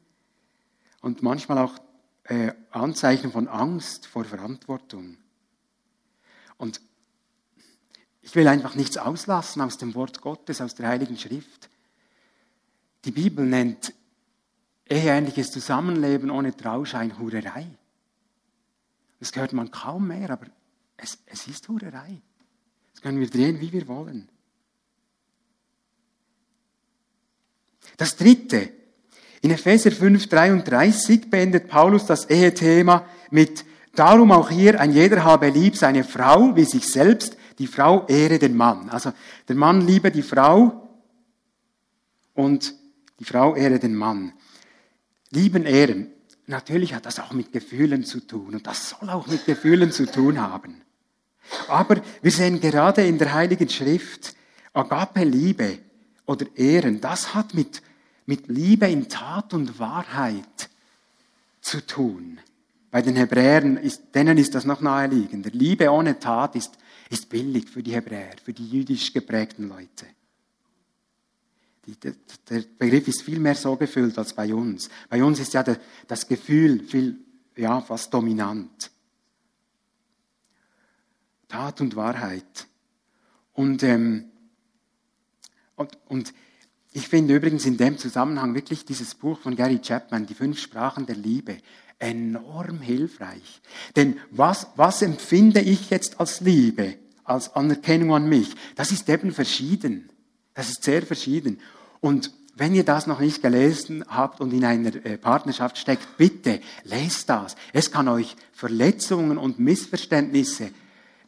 Und 1.01 1.23
manchmal 1.23 1.59
auch 1.59 1.75
äh, 2.25 2.53
Anzeichen 2.73 3.31
von 3.31 3.47
Angst 3.47 4.07
vor 4.07 4.25
Verantwortung. 4.25 5.19
Und 6.57 6.81
ich 8.23 8.35
will 8.35 8.49
einfach 8.49 8.75
nichts 8.75 8.97
auslassen 8.97 9.63
aus 9.63 9.79
dem 9.79 9.95
Wort 9.95 10.21
Gottes, 10.21 10.61
aus 10.61 10.75
der 10.75 10.89
Heiligen 10.89 11.17
Schrift. 11.17 11.71
Die 13.05 13.13
Bibel 13.13 13.47
nennt 13.47 13.95
eheähnliches 14.89 15.53
Zusammenleben 15.53 16.31
ohne 16.31 16.57
Trauschein 16.57 17.19
Hurerei. 17.21 17.67
Das 19.21 19.37
hört 19.37 19.53
man 19.53 19.71
kaum 19.71 20.09
mehr, 20.09 20.31
aber 20.31 20.47
es, 20.97 21.19
es 21.27 21.47
ist 21.47 21.69
Hurerei. 21.69 22.21
Können 23.05 23.21
wir 23.21 23.29
drehen, 23.29 23.61
wie 23.61 23.71
wir 23.71 23.87
wollen. 23.87 24.31
Das 27.99 28.17
dritte, 28.17 28.71
in 29.43 29.51
Epheser 29.51 29.91
5,33 29.91 31.29
beendet 31.29 31.69
Paulus 31.69 32.07
das 32.07 32.31
Ehethema 32.31 33.07
mit 33.31 33.67
Darum 33.95 34.33
auch 34.33 34.49
hier, 34.49 34.81
ein 34.81 34.91
jeder 34.91 35.23
habe 35.23 35.51
lieb 35.51 35.77
seine 35.77 36.03
Frau 36.03 36.57
wie 36.57 36.65
sich 36.65 36.91
selbst, 36.91 37.37
die 37.59 37.67
Frau 37.67 38.07
ehre 38.07 38.39
den 38.39 38.57
Mann. 38.57 38.89
Also 38.89 39.13
der 39.49 39.57
Mann 39.57 39.87
liebe 39.87 40.11
die 40.11 40.23
Frau 40.23 40.89
und 42.33 42.75
die 43.21 43.25
Frau 43.27 43.55
ehre 43.55 43.79
den 43.79 43.95
Mann. 43.95 44.33
Lieben, 45.29 45.67
ehren. 45.67 46.11
Natürlich 46.47 46.95
hat 46.95 47.05
das 47.05 47.21
auch 47.21 47.33
mit 47.35 47.53
Gefühlen 47.53 48.03
zu 48.05 48.27
tun 48.27 48.55
und 48.55 48.67
das 48.67 48.89
soll 48.89 49.11
auch 49.11 49.27
mit 49.27 49.45
Gefühlen 49.45 49.93
zu 49.93 50.07
tun 50.07 50.41
haben. 50.41 50.84
Aber 51.69 52.01
wir 52.23 52.31
sehen 52.31 52.61
gerade 52.61 53.07
in 53.07 53.19
der 53.19 53.33
Heiligen 53.33 53.69
Schrift, 53.69 54.35
Agape 54.73 55.25
Liebe 55.25 55.79
oder 56.27 56.47
Ehren, 56.57 57.01
das 57.01 57.35
hat 57.35 57.55
mit, 57.55 57.83
mit 58.27 58.49
Liebe 58.49 58.87
in 58.87 59.09
Tat 59.09 59.55
und 59.55 59.79
Wahrheit 59.79 60.71
zu 61.61 61.87
tun. 61.87 62.41
Bei 62.91 63.03
den 63.03 63.17
Hebräern, 63.17 63.77
ist, 63.77 64.15
denen 64.15 64.39
ist 64.39 64.55
das 64.55 64.65
noch 64.65 64.81
naheliegender. 64.81 65.51
Liebe 65.53 65.91
ohne 65.91 66.19
Tat 66.19 66.57
ist 66.57 66.79
ist 67.15 67.29
billig 67.29 67.69
für 67.69 67.83
die 67.83 67.95
Hebräer, 67.95 68.35
für 68.43 68.53
die 68.53 68.69
jüdisch 68.69 69.13
geprägten 69.13 69.69
Leute. 69.69 70.07
Die, 71.87 71.97
der, 71.97 72.15
der 72.49 72.65
Begriff 72.79 73.09
ist 73.09 73.23
viel 73.23 73.39
mehr 73.39 73.55
so 73.55 73.77
gefüllt 73.77 74.17
als 74.19 74.33
bei 74.33 74.55
uns. 74.55 74.89
Bei 75.09 75.23
uns 75.23 75.39
ist 75.39 75.53
ja 75.53 75.63
der, 75.63 75.79
das 76.07 76.27
Gefühl 76.27 76.83
viel, 76.85 77.19
ja, 77.57 77.81
fast 77.81 78.13
dominant. 78.13 78.91
Tat 81.55 81.81
und 81.81 81.95
Wahrheit. 81.95 82.67
Und, 83.53 83.85
ähm, 83.85 84.25
und, 85.77 85.97
und 86.09 86.35
ich 86.91 87.07
finde 87.07 87.37
übrigens 87.37 87.65
in 87.65 87.77
dem 87.77 87.97
Zusammenhang 87.97 88.57
wirklich 88.57 88.85
dieses 88.85 89.15
Buch 89.15 89.39
von 89.39 89.55
Gary 89.55 89.79
Chapman, 89.79 90.27
Die 90.27 90.35
fünf 90.35 90.59
Sprachen 90.59 91.07
der 91.07 91.15
Liebe, 91.15 91.59
enorm 92.01 92.81
hilfreich. 92.81 93.63
Denn 93.95 94.19
was, 94.33 94.67
was 94.75 95.01
empfinde 95.03 95.61
ich 95.61 95.91
jetzt 95.91 96.19
als 96.19 96.41
Liebe, 96.41 96.97
als 97.23 97.55
Anerkennung 97.55 98.13
an 98.15 98.29
mich? 98.29 98.53
Das 98.75 98.91
ist 98.91 99.09
eben 99.09 99.31
verschieden. 99.31 100.11
Das 100.55 100.71
ist 100.71 100.83
sehr 100.83 101.03
verschieden. 101.03 101.61
Und 102.01 102.33
wenn 102.57 102.75
ihr 102.75 102.85
das 102.85 103.07
noch 103.07 103.21
nicht 103.21 103.43
gelesen 103.43 104.05
habt 104.09 104.41
und 104.41 104.53
in 104.53 104.65
einer 104.65 104.93
äh, 105.07 105.19
Partnerschaft 105.19 105.79
steckt, 105.79 106.17
bitte 106.17 106.61
lest 106.83 107.29
das. 107.29 107.55
Es 107.73 107.93
kann 107.93 108.09
euch 108.09 108.35
Verletzungen 108.53 109.39
und 109.39 109.61
Missverständnisse 109.61 110.71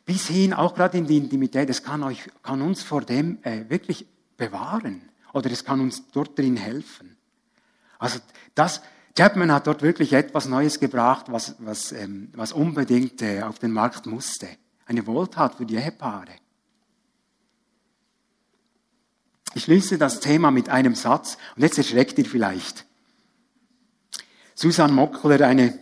bis 0.07 0.29
hin 0.29 0.55
auch 0.55 0.75
gerade 0.75 0.97
in 0.97 1.07
die 1.07 1.19
Intimität, 1.19 1.69
es 1.69 1.83
kann 1.83 2.03
euch, 2.05 2.31
kann 2.43 2.63
uns 2.63 2.83
vor 2.83 3.03
dem 3.03 3.39
äh, 3.43 3.69
wirklich 3.69 4.07
bewahren 4.37 5.03
oder 5.33 5.51
es 5.51 5.65
kann 5.65 5.81
uns 5.81 6.09
dort 6.13 6.39
drin 6.39 6.57
helfen. 6.57 7.17
Also 7.99 8.21
das, 8.55 8.81
Chapman 9.17 9.51
hat 9.51 9.67
dort 9.67 9.83
wirklich 9.83 10.13
etwas 10.13 10.47
Neues 10.47 10.79
gebracht, 10.79 11.27
was, 11.29 11.57
was, 11.59 11.91
ähm, 11.93 12.31
was 12.35 12.53
unbedingt 12.53 13.21
äh, 13.21 13.43
auf 13.43 13.59
den 13.59 13.73
Markt 13.73 14.07
musste. 14.07 14.49
Eine 14.87 15.07
Wohltat 15.07 15.57
für 15.57 15.67
die 15.67 15.77
Ehepaare. 15.77 16.37
Ich 19.55 19.65
schließe 19.65 19.99
das 19.99 20.21
Thema 20.21 20.51
mit 20.51 20.69
einem 20.69 20.95
Satz 20.95 21.39
und 21.57 21.63
jetzt 21.63 21.79
erschreckt 21.79 22.19
ihr 22.19 22.27
vielleicht. 22.27 22.85
Susan 24.55 24.95
Mockler, 24.95 25.47
eine 25.47 25.79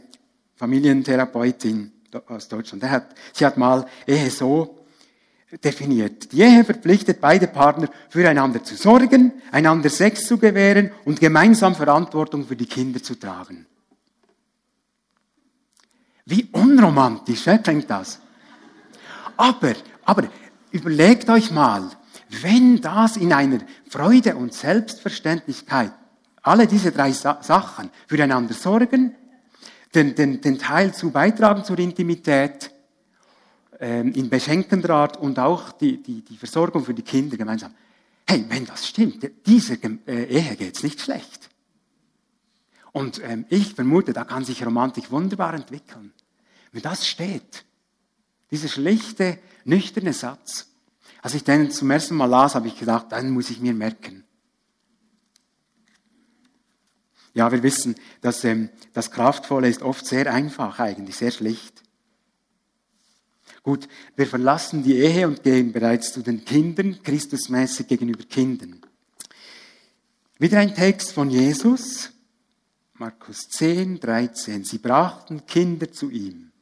Familientherapeutin 0.54 1.92
aus 2.28 2.48
Deutschland, 2.48 2.84
hat, 2.84 3.14
sie 3.32 3.44
hat 3.44 3.56
mal 3.56 3.86
Ehe 4.06 4.30
so 4.30 4.84
definiert. 5.62 6.32
Die 6.32 6.40
Ehe 6.40 6.64
verpflichtet 6.64 7.20
beide 7.20 7.46
Partner, 7.46 7.88
füreinander 8.08 8.62
zu 8.62 8.76
sorgen, 8.76 9.32
einander 9.52 9.90
Sex 9.90 10.26
zu 10.26 10.38
gewähren 10.38 10.90
und 11.04 11.20
gemeinsam 11.20 11.74
Verantwortung 11.74 12.46
für 12.46 12.56
die 12.56 12.66
Kinder 12.66 13.02
zu 13.02 13.14
tragen. 13.14 13.66
Wie 16.26 16.48
unromantisch 16.52 17.44
klingt 17.62 17.90
das. 17.90 18.18
Aber, 19.36 19.74
aber 20.04 20.24
überlegt 20.70 21.28
euch 21.28 21.50
mal, 21.50 21.90
wenn 22.42 22.80
das 22.80 23.16
in 23.16 23.32
einer 23.32 23.58
Freude 23.88 24.36
und 24.36 24.54
Selbstverständlichkeit, 24.54 25.92
alle 26.42 26.66
diese 26.66 26.92
drei 26.92 27.12
Sachen, 27.12 27.90
füreinander 28.06 28.54
sorgen, 28.54 29.14
den, 29.94 30.14
den, 30.14 30.40
den 30.40 30.58
Teil 30.58 30.92
zu 30.94 31.10
beitragen 31.10 31.64
zur 31.64 31.78
Intimität, 31.78 32.70
ähm, 33.80 34.12
in 34.12 34.28
beschenkender 34.28 34.90
Art 34.90 35.16
und 35.16 35.38
auch 35.38 35.72
die, 35.72 36.02
die, 36.02 36.22
die 36.22 36.36
Versorgung 36.36 36.84
für 36.84 36.94
die 36.94 37.02
Kinder 37.02 37.36
gemeinsam. 37.36 37.74
Hey, 38.26 38.44
wenn 38.48 38.64
das 38.64 38.88
stimmt, 38.88 39.30
dieser 39.46 39.76
äh, 40.06 40.24
Ehe 40.24 40.56
geht's 40.56 40.82
nicht 40.82 41.00
schlecht. 41.00 41.50
Und 42.92 43.20
ähm, 43.24 43.44
ich 43.48 43.74
vermute, 43.74 44.12
da 44.12 44.24
kann 44.24 44.44
sich 44.44 44.64
Romantik 44.64 45.10
wunderbar 45.10 45.54
entwickeln. 45.54 46.12
Wenn 46.72 46.82
das 46.82 47.06
steht, 47.06 47.64
dieser 48.50 48.68
schlichte, 48.68 49.38
nüchterne 49.64 50.12
Satz, 50.12 50.68
als 51.20 51.34
ich 51.34 51.44
den 51.44 51.70
zum 51.70 51.90
ersten 51.90 52.14
Mal 52.14 52.26
las, 52.26 52.54
habe 52.54 52.68
ich 52.68 52.78
gedacht, 52.78 53.06
dann 53.10 53.30
muss 53.30 53.50
ich 53.50 53.60
mir 53.60 53.74
merken. 53.74 54.24
Ja, 57.34 57.50
wir 57.50 57.62
wissen, 57.64 57.96
dass 58.20 58.44
ähm, 58.44 58.70
das 58.92 59.10
Kraftvolle 59.10 59.68
ist 59.68 59.82
oft 59.82 60.06
sehr 60.06 60.32
einfach 60.32 60.78
eigentlich, 60.78 61.16
sehr 61.16 61.32
schlicht. 61.32 61.82
Gut, 63.64 63.88
wir 64.14 64.26
verlassen 64.26 64.84
die 64.84 64.94
Ehe 64.94 65.26
und 65.26 65.42
gehen 65.42 65.72
bereits 65.72 66.12
zu 66.12 66.22
den 66.22 66.44
Kindern, 66.44 67.02
Christusmäßig 67.02 67.88
gegenüber 67.88 68.24
Kindern. 68.24 68.80
Wieder 70.38 70.58
ein 70.58 70.74
Text 70.74 71.12
von 71.12 71.30
Jesus, 71.30 72.10
Markus 72.94 73.48
10, 73.48 73.98
13. 73.98 74.64
Sie 74.64 74.78
brachten 74.78 75.46
Kinder 75.46 75.90
zu 75.90 76.10
ihm, 76.10 76.52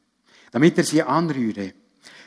damit 0.53 0.79
er 0.79 0.85
sie 0.85 1.03
anrühre. 1.03 1.75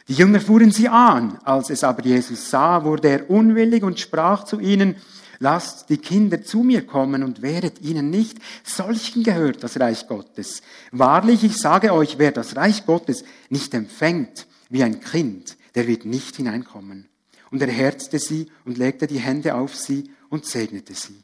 Die 0.07 0.13
Jünger 0.13 0.39
fuhren 0.39 0.71
sie 0.71 0.87
an. 0.87 1.39
Als 1.43 1.71
es 1.71 1.83
aber 1.83 2.03
Jesus 2.03 2.49
sah, 2.49 2.83
wurde 2.83 3.07
er 3.07 3.29
unwillig 3.29 3.83
und 3.83 3.99
sprach 3.99 4.43
zu 4.43 4.59
ihnen, 4.59 4.97
lasst 5.39 5.89
die 5.89 5.97
Kinder 5.97 6.43
zu 6.43 6.63
mir 6.63 6.85
kommen 6.85 7.23
und 7.23 7.41
wehret 7.41 7.81
ihnen 7.81 8.09
nicht. 8.09 8.37
Solchen 8.63 9.23
gehört 9.23 9.63
das 9.63 9.79
Reich 9.79 10.07
Gottes. 10.07 10.61
Wahrlich, 10.91 11.43
ich 11.43 11.57
sage 11.57 11.93
euch, 11.93 12.17
wer 12.17 12.31
das 12.31 12.55
Reich 12.55 12.85
Gottes 12.85 13.23
nicht 13.49 13.73
empfängt 13.73 14.47
wie 14.69 14.83
ein 14.83 14.99
Kind, 14.99 15.57
der 15.75 15.87
wird 15.87 16.05
nicht 16.05 16.35
hineinkommen. 16.37 17.09
Und 17.51 17.61
er 17.61 17.71
herzte 17.71 18.19
sie 18.19 18.51
und 18.65 18.77
legte 18.77 19.07
die 19.07 19.19
Hände 19.19 19.55
auf 19.55 19.75
sie 19.75 20.11
und 20.29 20.45
segnete 20.45 20.93
sie. 20.93 21.21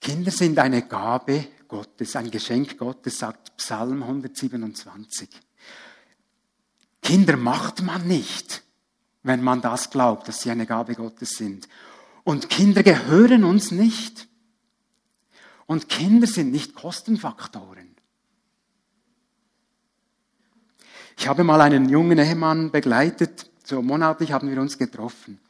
Kinder 0.00 0.30
sind 0.30 0.58
eine 0.58 0.82
Gabe 0.82 1.48
Gottes, 1.66 2.14
ein 2.16 2.30
Geschenk 2.30 2.78
Gottes, 2.78 3.18
sagt 3.18 3.56
Psalm 3.56 4.02
127. 4.02 5.28
Kinder 7.02 7.36
macht 7.36 7.82
man 7.82 8.06
nicht, 8.06 8.62
wenn 9.26 9.42
man 9.42 9.60
das 9.60 9.90
glaubt, 9.90 10.28
dass 10.28 10.40
sie 10.40 10.50
eine 10.50 10.66
Gabe 10.66 10.94
Gottes 10.94 11.30
sind. 11.30 11.68
Und 12.22 12.48
Kinder 12.48 12.82
gehören 12.82 13.44
uns 13.44 13.72
nicht. 13.72 14.28
Und 15.66 15.88
Kinder 15.88 16.28
sind 16.28 16.52
nicht 16.52 16.74
Kostenfaktoren. 16.74 17.96
Ich 21.18 21.26
habe 21.26 21.44
mal 21.44 21.60
einen 21.60 21.88
jungen 21.88 22.18
Ehemann 22.18 22.70
begleitet, 22.70 23.50
so 23.64 23.82
monatlich 23.82 24.32
haben 24.32 24.48
wir 24.48 24.60
uns 24.60 24.78
getroffen. 24.78 25.40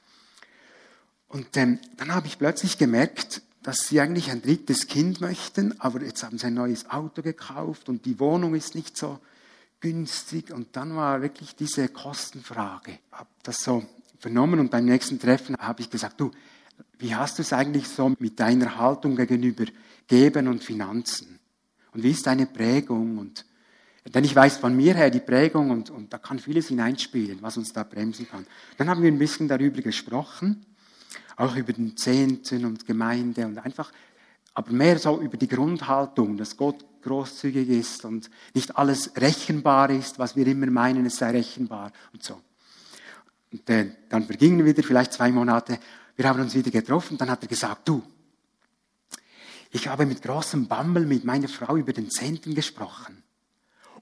Und 1.28 1.56
ähm, 1.56 1.78
dann 1.96 2.14
habe 2.14 2.28
ich 2.28 2.38
plötzlich 2.38 2.78
gemerkt, 2.78 3.42
dass 3.62 3.88
sie 3.88 4.00
eigentlich 4.00 4.30
ein 4.30 4.40
drittes 4.40 4.86
Kind 4.86 5.20
möchten, 5.20 5.78
aber 5.80 6.00
jetzt 6.02 6.22
haben 6.22 6.38
sie 6.38 6.46
ein 6.46 6.54
neues 6.54 6.88
Auto 6.88 7.20
gekauft 7.20 7.88
und 7.88 8.06
die 8.06 8.20
Wohnung 8.20 8.54
ist 8.54 8.74
nicht 8.74 8.96
so 8.96 9.18
günstig. 9.86 10.52
Und 10.52 10.74
dann 10.76 10.96
war 10.96 11.22
wirklich 11.22 11.54
diese 11.54 11.88
Kostenfrage. 11.88 12.92
Ich 12.92 13.18
habe 13.18 13.28
das 13.44 13.62
so 13.62 13.84
vernommen 14.18 14.58
und 14.58 14.70
beim 14.70 14.84
nächsten 14.84 15.20
Treffen 15.20 15.56
habe 15.58 15.80
ich 15.80 15.90
gesagt, 15.90 16.20
du, 16.20 16.32
wie 16.98 17.14
hast 17.14 17.38
du 17.38 17.42
es 17.42 17.52
eigentlich 17.52 17.86
so 17.86 18.12
mit 18.18 18.40
deiner 18.40 18.78
Haltung 18.78 19.14
gegenüber 19.14 19.64
Geben 20.08 20.48
und 20.48 20.64
Finanzen? 20.64 21.38
Und 21.92 22.02
wie 22.02 22.10
ist 22.10 22.26
deine 22.26 22.46
Prägung? 22.46 23.18
Und, 23.18 23.44
denn 24.12 24.24
ich 24.24 24.34
weiß 24.34 24.56
von 24.56 24.74
mir 24.74 24.94
her 24.94 25.10
die 25.10 25.20
Prägung 25.20 25.70
und, 25.70 25.90
und 25.90 26.12
da 26.12 26.18
kann 26.18 26.40
vieles 26.40 26.68
hineinspielen, 26.68 27.38
was 27.42 27.56
uns 27.56 27.72
da 27.72 27.84
bremsen 27.84 28.28
kann. 28.28 28.44
Dann 28.78 28.90
haben 28.90 29.02
wir 29.02 29.12
ein 29.12 29.18
bisschen 29.18 29.46
darüber 29.46 29.82
gesprochen, 29.82 30.66
auch 31.36 31.54
über 31.54 31.72
den 31.72 31.96
Zehnten 31.96 32.64
und 32.64 32.86
Gemeinde 32.86 33.46
und 33.46 33.58
einfach 33.58 33.92
aber 34.52 34.72
mehr 34.72 34.98
so 34.98 35.20
über 35.20 35.36
die 35.36 35.48
Grundhaltung, 35.48 36.38
dass 36.38 36.56
Gott 36.56 36.84
großzügig 37.06 37.68
ist 37.68 38.04
und 38.04 38.30
nicht 38.54 38.76
alles 38.76 39.12
rechenbar 39.16 39.90
ist, 39.90 40.18
was 40.18 40.36
wir 40.36 40.46
immer 40.46 40.66
meinen, 40.66 41.06
es 41.06 41.16
sei 41.16 41.30
rechenbar 41.30 41.92
und 42.12 42.22
so. 42.22 42.40
Und 43.52 43.62
dann 43.66 44.26
vergingen 44.26 44.64
wieder 44.64 44.82
vielleicht 44.82 45.12
zwei 45.12 45.30
Monate, 45.30 45.78
wir 46.16 46.28
haben 46.28 46.40
uns 46.40 46.54
wieder 46.54 46.70
getroffen, 46.70 47.16
dann 47.16 47.30
hat 47.30 47.42
er 47.42 47.48
gesagt, 47.48 47.88
du, 47.88 48.02
ich 49.70 49.88
habe 49.88 50.06
mit 50.06 50.22
großem 50.22 50.68
Bammel 50.68 51.06
mit 51.06 51.24
meiner 51.24 51.48
Frau 51.48 51.76
über 51.76 51.92
den 51.92 52.10
Zehnten 52.10 52.54
gesprochen. 52.54 53.22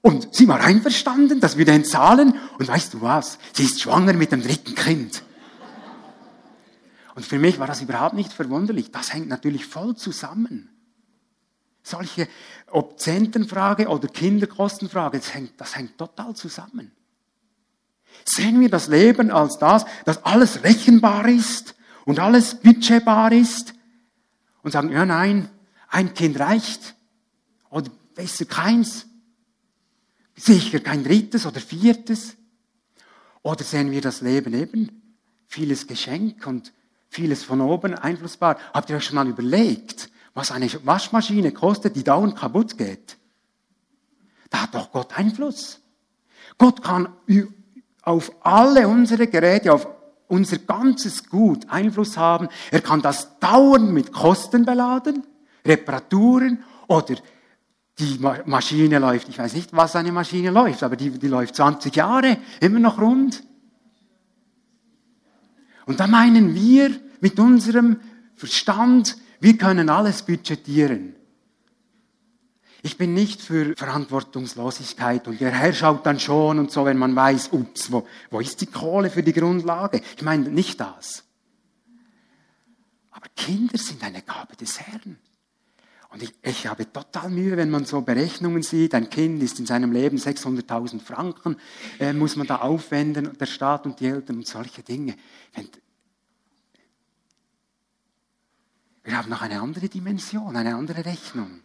Und 0.01 0.35
sie 0.35 0.47
war 0.47 0.61
einverstanden, 0.61 1.39
dass 1.39 1.57
wir 1.57 1.65
den 1.65 1.83
zahlen. 1.83 2.35
Und 2.59 2.67
weißt 2.67 2.93
du 2.93 3.01
was? 3.01 3.39
Sie 3.53 3.63
ist 3.63 3.81
schwanger 3.81 4.13
mit 4.13 4.31
dem 4.31 4.43
dritten 4.43 4.75
Kind. 4.75 5.23
Und 7.15 7.25
für 7.25 7.39
mich 7.39 7.59
war 7.59 7.67
das 7.67 7.81
überhaupt 7.81 8.13
nicht 8.13 8.31
verwunderlich. 8.31 8.91
Das 8.91 9.13
hängt 9.13 9.27
natürlich 9.27 9.65
voll 9.65 9.95
zusammen. 9.95 10.69
Solche 11.87 12.27
Obzentenfrage 12.71 13.87
oder 13.89 14.07
Kinderkostenfrage, 14.07 15.19
das 15.19 15.35
hängt, 15.35 15.61
das 15.61 15.75
hängt 15.75 15.99
total 15.99 16.35
zusammen. 16.35 16.91
Sehen 18.23 18.59
wir 18.59 18.69
das 18.69 18.87
Leben 18.87 19.29
als 19.29 19.59
das, 19.59 19.85
dass 20.03 20.25
alles 20.25 20.63
rechenbar 20.63 21.27
ist 21.27 21.75
und 22.05 22.17
alles 22.17 22.55
budgetbar 22.55 23.31
ist 23.31 23.75
und 24.63 24.71
sagen, 24.71 24.91
ja 24.91 25.05
nein, 25.05 25.47
ein 25.89 26.15
Kind 26.15 26.39
reicht 26.39 26.95
oder 27.69 27.91
besser 28.15 28.45
keins, 28.45 29.05
sicher 30.35 30.79
kein 30.79 31.03
drittes 31.03 31.45
oder 31.45 31.59
viertes. 31.59 32.35
Oder 33.43 33.63
sehen 33.63 33.91
wir 33.91 34.01
das 34.01 34.21
Leben 34.21 34.55
eben, 34.55 35.19
vieles 35.45 35.85
Geschenk 35.85 36.47
und 36.47 36.73
vieles 37.09 37.43
von 37.43 37.61
oben 37.61 37.93
einflussbar. 37.93 38.57
Habt 38.73 38.89
ihr 38.89 38.95
euch 38.95 39.05
schon 39.05 39.17
mal 39.17 39.27
überlegt, 39.27 40.09
was 40.35 40.51
eine 40.51 40.69
Waschmaschine 40.85 41.51
kostet, 41.51 41.95
die 41.95 42.03
dauernd 42.03 42.35
kaputt 42.35 42.77
geht? 42.77 43.17
Da 44.51 44.63
hat 44.63 44.75
doch 44.75 44.91
Gott 44.91 45.17
Einfluss. 45.17 45.81
Gott 46.59 46.83
kann 46.83 47.09
auf 48.03 48.31
alle 48.41 48.87
unsere 48.87 49.27
Geräte, 49.27 49.73
auf 49.73 49.87
unser 50.27 50.57
ganzes 50.57 51.29
Gut 51.29 51.67
Einfluss 51.69 52.17
haben. 52.17 52.49
Er 52.69 52.81
kann 52.81 53.01
das 53.01 53.39
dauernd 53.39 53.91
mit 53.91 54.11
Kosten 54.11 54.65
beladen, 54.65 55.25
Reparaturen 55.65 56.63
oder 56.87 57.15
die 57.97 58.19
Maschine 58.45 58.99
läuft, 58.99 59.29
ich 59.29 59.39
weiß 59.39 59.53
nicht, 59.53 59.71
was 59.71 59.95
eine 59.95 60.11
Maschine 60.11 60.49
läuft, 60.49 60.83
aber 60.83 60.97
die, 60.97 61.11
die 61.11 61.27
läuft 61.27 61.55
20 61.55 61.95
Jahre, 61.95 62.37
immer 62.59 62.79
noch 62.79 62.99
rund. 62.99 63.41
Und 65.85 66.01
da 66.01 66.07
meinen 66.07 66.53
wir, 66.55 66.91
mit 67.21 67.39
unserem 67.39 68.01
Verstand, 68.35 69.17
wir 69.45 69.59
können 69.59 69.89
alles 69.89 70.23
budgetieren. 70.23 71.15
Ich 72.81 72.97
bin 72.97 73.13
nicht 73.13 73.43
für 73.43 73.75
Verantwortungslosigkeit 73.75 75.27
und 75.27 75.39
der 75.39 75.51
Herr 75.51 75.71
schaut 75.71 76.03
dann 76.03 76.19
schon 76.19 76.57
und 76.57 76.71
so, 76.71 76.83
wenn 76.83 76.97
man 76.97 77.15
weiß, 77.15 77.49
ups, 77.51 77.91
wo, 77.91 78.07
wo 78.31 78.39
ist 78.39 78.59
die 78.61 78.65
Kohle 78.65 79.11
für 79.11 79.21
die 79.21 79.33
Grundlage? 79.33 80.01
Ich 80.17 80.23
meine 80.23 80.49
nicht 80.49 80.79
das. 80.79 81.25
Aber 83.11 83.27
Kinder 83.35 83.77
sind 83.77 84.03
eine 84.03 84.23
Gabe 84.23 84.55
des 84.55 84.81
Herrn. 84.81 85.19
Und 86.09 86.23
ich, 86.23 86.33
ich, 86.41 86.65
habe 86.65 86.91
total 86.91 87.29
Mühe, 87.29 87.55
wenn 87.55 87.69
man 87.69 87.85
so 87.85 88.01
Berechnungen 88.01 88.63
sieht, 88.63 88.95
ein 88.95 89.11
Kind 89.11 89.43
ist 89.43 89.59
in 89.59 89.67
seinem 89.67 89.91
Leben 89.91 90.17
600.000 90.17 91.01
Franken, 91.01 91.57
äh, 91.99 92.13
muss 92.13 92.35
man 92.35 92.47
da 92.47 92.61
aufwenden, 92.61 93.37
der 93.37 93.45
Staat 93.45 93.85
und 93.85 93.99
die 93.99 94.07
Eltern 94.07 94.37
und 94.37 94.47
solche 94.47 94.81
Dinge. 94.81 95.15
Wenn, 95.53 95.69
Wir 99.05 99.17
haben 99.17 99.29
noch 99.29 99.43
eine 99.43 99.61
andere 99.61 99.87
Dimension, 99.87 100.55
eine 100.55 100.75
andere 100.75 101.05
Rechnung. 101.05 101.61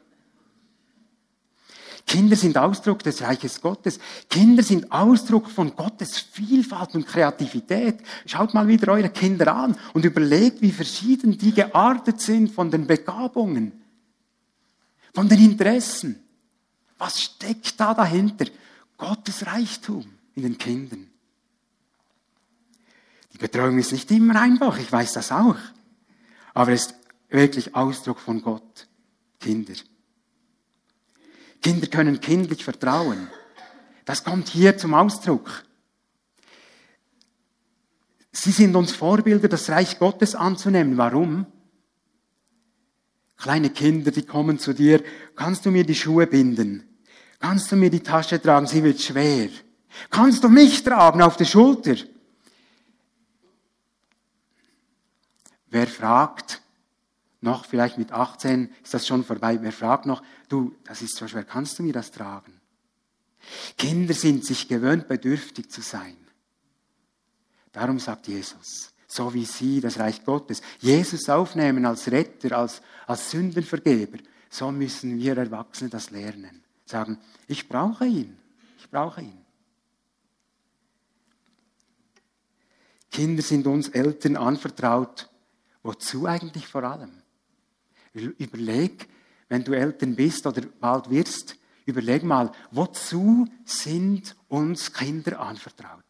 Kinder 2.06 2.36
sind 2.36 2.58
Ausdruck 2.58 3.02
des 3.02 3.22
Reiches 3.22 3.60
Gottes. 3.60 3.98
Kinder 4.28 4.62
sind 4.62 4.90
Ausdruck 4.92 5.48
von 5.48 5.74
Gottes 5.74 6.18
Vielfalt 6.18 6.94
und 6.94 7.06
Kreativität. 7.06 8.00
Schaut 8.26 8.52
mal 8.52 8.68
wieder 8.68 8.92
eure 8.92 9.08
Kinder 9.10 9.54
an 9.54 9.76
und 9.94 10.04
überlegt, 10.04 10.60
wie 10.60 10.72
verschieden 10.72 11.38
die 11.38 11.52
geartet 11.52 12.20
sind 12.20 12.52
von 12.52 12.70
den 12.70 12.86
Begabungen, 12.86 13.72
von 15.14 15.28
den 15.28 15.42
Interessen. 15.42 16.22
Was 16.98 17.22
steckt 17.22 17.78
da 17.80 17.94
dahinter? 17.94 18.46
Gottes 18.98 19.46
Reichtum 19.46 20.04
in 20.34 20.42
den 20.42 20.58
Kindern. 20.58 21.06
Die 23.32 23.38
Betreuung 23.38 23.78
ist 23.78 23.92
nicht 23.92 24.10
immer 24.10 24.38
einfach, 24.38 24.76
ich 24.78 24.90
weiß 24.90 25.14
das 25.14 25.32
auch. 25.32 25.56
Aber 26.52 26.72
es 26.72 26.86
ist 26.86 26.99
wirklich 27.30 27.74
Ausdruck 27.74 28.20
von 28.20 28.42
Gott. 28.42 28.88
Kinder. 29.38 29.74
Kinder 31.62 31.86
können 31.86 32.20
kindlich 32.20 32.64
vertrauen. 32.64 33.28
Das 34.04 34.24
kommt 34.24 34.48
hier 34.48 34.76
zum 34.76 34.94
Ausdruck. 34.94 35.64
Sie 38.32 38.52
sind 38.52 38.76
uns 38.76 38.92
Vorbilder, 38.92 39.48
das 39.48 39.68
Reich 39.70 39.98
Gottes 39.98 40.34
anzunehmen. 40.34 40.96
Warum? 40.96 41.46
Kleine 43.36 43.70
Kinder, 43.70 44.10
die 44.10 44.26
kommen 44.26 44.58
zu 44.58 44.74
dir, 44.74 45.02
kannst 45.34 45.64
du 45.64 45.70
mir 45.70 45.84
die 45.84 45.94
Schuhe 45.94 46.26
binden? 46.26 46.84
Kannst 47.38 47.72
du 47.72 47.76
mir 47.76 47.90
die 47.90 48.02
Tasche 48.02 48.40
tragen? 48.40 48.66
Sie 48.66 48.84
wird 48.84 49.00
schwer. 49.00 49.48
Kannst 50.10 50.44
du 50.44 50.48
mich 50.48 50.82
tragen 50.82 51.22
auf 51.22 51.36
der 51.36 51.46
Schulter? 51.46 51.96
Wer 55.68 55.86
fragt, 55.86 56.60
noch 57.40 57.64
vielleicht 57.64 57.96
mit 57.96 58.12
18 58.12 58.70
ist 58.82 58.92
das 58.94 59.06
schon 59.06 59.24
vorbei. 59.24 59.58
Wer 59.62 59.72
fragt 59.72 60.06
noch, 60.06 60.22
du, 60.48 60.74
das 60.84 61.02
ist 61.02 61.16
so 61.16 61.26
schwer, 61.26 61.44
kannst 61.44 61.78
du 61.78 61.82
mir 61.82 61.92
das 61.92 62.10
tragen? 62.10 62.60
Kinder 63.78 64.12
sind 64.12 64.44
sich 64.44 64.68
gewöhnt, 64.68 65.08
bedürftig 65.08 65.70
zu 65.70 65.80
sein. 65.80 66.16
Darum 67.72 67.98
sagt 67.98 68.28
Jesus, 68.28 68.92
so 69.06 69.32
wie 69.32 69.44
sie 69.44 69.80
das 69.80 69.98
Reich 69.98 70.24
Gottes. 70.24 70.60
Jesus 70.80 71.28
aufnehmen 71.28 71.86
als 71.86 72.10
Retter, 72.10 72.58
als, 72.58 72.82
als 73.06 73.30
Sündenvergeber. 73.30 74.18
So 74.50 74.70
müssen 74.70 75.18
wir 75.18 75.36
Erwachsene 75.36 75.90
das 75.90 76.10
lernen. 76.10 76.62
Sagen, 76.84 77.18
ich 77.46 77.68
brauche 77.68 78.06
ihn. 78.06 78.36
Ich 78.78 78.90
brauche 78.90 79.22
ihn. 79.22 79.38
Kinder 83.10 83.42
sind 83.42 83.66
uns 83.66 83.88
Eltern 83.88 84.36
anvertraut. 84.36 85.28
Wozu 85.82 86.26
eigentlich 86.26 86.66
vor 86.66 86.84
allem? 86.84 87.19
Überleg, 88.12 89.08
wenn 89.48 89.64
du 89.64 89.72
Eltern 89.72 90.16
bist 90.16 90.46
oder 90.46 90.62
bald 90.62 91.10
wirst, 91.10 91.56
überleg 91.86 92.22
mal, 92.22 92.52
wozu 92.70 93.46
sind 93.64 94.36
uns 94.48 94.92
Kinder 94.92 95.40
anvertraut? 95.40 96.04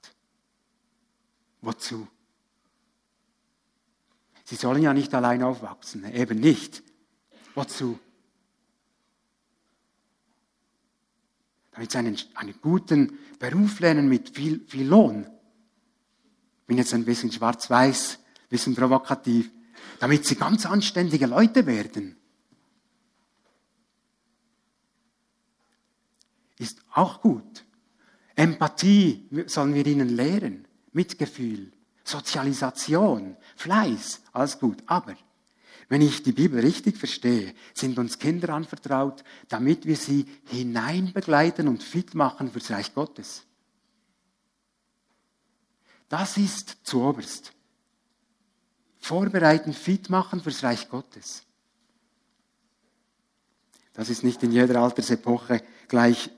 Wozu? 1.61 2.07
Sie 4.45 4.57
sollen 4.57 4.83
ja 4.83 4.93
nicht 4.93 5.15
allein 5.15 5.43
aufwachsen, 5.43 6.05
eben 6.13 6.41
nicht. 6.41 6.83
Wozu? 7.55 7.99
Damit 11.71 11.93
sie 11.93 11.99
einen, 11.99 12.19
einen 12.35 12.55
guten 12.61 13.19
Beruf 13.39 13.81
lernen 13.81 14.09
mit 14.09 14.31
viel, 14.31 14.67
viel 14.67 14.89
Lohn. 14.89 15.27
Ich 16.63 16.67
bin 16.67 16.79
jetzt 16.79 16.95
ein 16.95 17.05
bisschen 17.05 17.31
schwarz-weiß, 17.31 18.19
ein 18.19 18.49
bisschen 18.49 18.75
provokativ. 18.75 19.51
Damit 19.99 20.27
sie 20.27 20.37
ganz 20.37 20.67
anständige 20.67 21.27
Leute 21.27 21.67
werden. 21.67 22.17
Ist 26.59 26.83
auch 26.93 27.21
gut. 27.21 27.65
Empathie 28.35 29.29
sollen 29.47 29.75
wir 29.75 29.87
ihnen 29.87 30.09
lehren. 30.09 30.67
Mitgefühl, 30.93 31.73
Sozialisation, 32.05 33.37
Fleiß, 33.57 34.23
alles 34.33 34.59
gut. 34.59 34.83
Aber 34.87 35.15
wenn 35.89 36.03
ich 36.03 36.23
die 36.23 36.33
Bibel 36.33 36.61
richtig 36.61 36.97
verstehe, 36.97 37.55
sind 37.75 37.99
uns 37.99 38.19
Kinder 38.19 38.51
anvertraut, 38.51 39.25
damit 39.49 39.87
wir 39.87 39.97
sie 39.97 40.27
hineinbegleiten 40.47 41.67
und 41.67 41.83
fit 41.83 42.15
machen 42.15 42.51
fürs 42.51 42.71
Reich 42.71 42.95
Gottes. 42.95 43.45
Das 46.09 46.37
ist 46.37 46.79
zuoberst. 46.85 47.53
Vorbereiten, 49.01 49.73
fit 49.73 50.11
machen 50.11 50.41
fürs 50.41 50.63
Reich 50.63 50.89
Gottes. 50.89 51.43
Das 53.93 54.09
ist 54.09 54.23
nicht 54.23 54.43
in 54.43 54.53
jeder 54.53 54.81
Altersepoche 54.81 55.63
gleich 55.89 56.31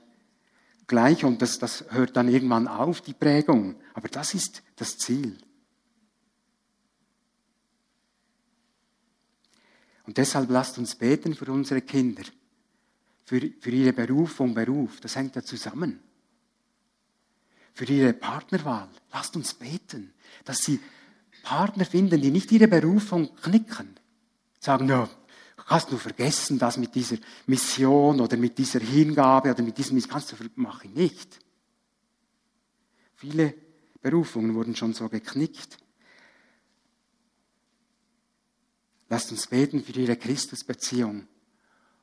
gleich 0.87 1.23
und 1.23 1.41
das, 1.41 1.59
das 1.59 1.85
hört 1.89 2.15
dann 2.15 2.27
irgendwann 2.27 2.67
auf, 2.67 3.01
die 3.01 3.13
Prägung. 3.13 3.75
Aber 3.93 4.07
das 4.07 4.33
ist 4.33 4.63
das 4.75 4.97
Ziel. 4.97 5.37
Und 10.05 10.17
deshalb 10.17 10.49
lasst 10.49 10.77
uns 10.77 10.95
beten 10.95 11.33
für 11.33 11.51
unsere 11.51 11.81
Kinder, 11.81 12.23
für, 13.25 13.39
für 13.59 13.71
ihre 13.71 13.93
Berufung, 13.93 14.53
Beruf. 14.53 14.99
Das 14.99 15.15
hängt 15.15 15.35
ja 15.35 15.43
zusammen. 15.43 15.99
Für 17.73 17.85
ihre 17.85 18.13
Partnerwahl. 18.13 18.89
Lasst 19.11 19.35
uns 19.35 19.53
beten, 19.53 20.13
dass 20.43 20.59
sie 20.59 20.79
Partner 21.43 21.85
finden, 21.85 22.21
die 22.21 22.31
nicht 22.31 22.51
ihre 22.51 22.67
Berufung 22.67 23.35
knicken. 23.35 23.99
Sagen, 24.59 24.87
ja, 24.87 25.07
kannst 25.67 25.91
du 25.91 25.97
vergessen, 25.97 26.57
das 26.57 26.77
mit 26.77 26.95
dieser 26.95 27.17
Mission 27.45 28.19
oder 28.21 28.37
mit 28.37 28.57
dieser 28.57 28.79
Hingabe 28.79 29.51
oder 29.51 29.61
mit 29.61 29.77
diesem, 29.77 30.01
kannst 30.01 30.31
du 30.31 30.35
machen, 30.55 30.93
nicht. 30.93 31.39
Viele 33.15 33.53
Berufungen 34.01 34.55
wurden 34.55 34.75
schon 34.75 34.93
so 34.93 35.09
geknickt. 35.09 35.77
Lasst 39.09 39.31
uns 39.31 39.47
beten 39.47 39.83
für 39.83 39.93
ihre 39.93 40.15
Christusbeziehung. 40.15 41.27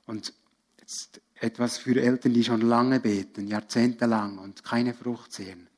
Und 0.06 0.32
jetzt 0.80 1.20
etwas 1.34 1.78
für 1.78 2.00
Eltern, 2.00 2.34
die 2.34 2.44
schon 2.44 2.60
lange 2.60 3.00
beten, 3.00 3.48
jahrzehntelang 3.48 4.38
und 4.38 4.62
keine 4.64 4.94
Frucht 4.94 5.32
sehen. 5.32 5.68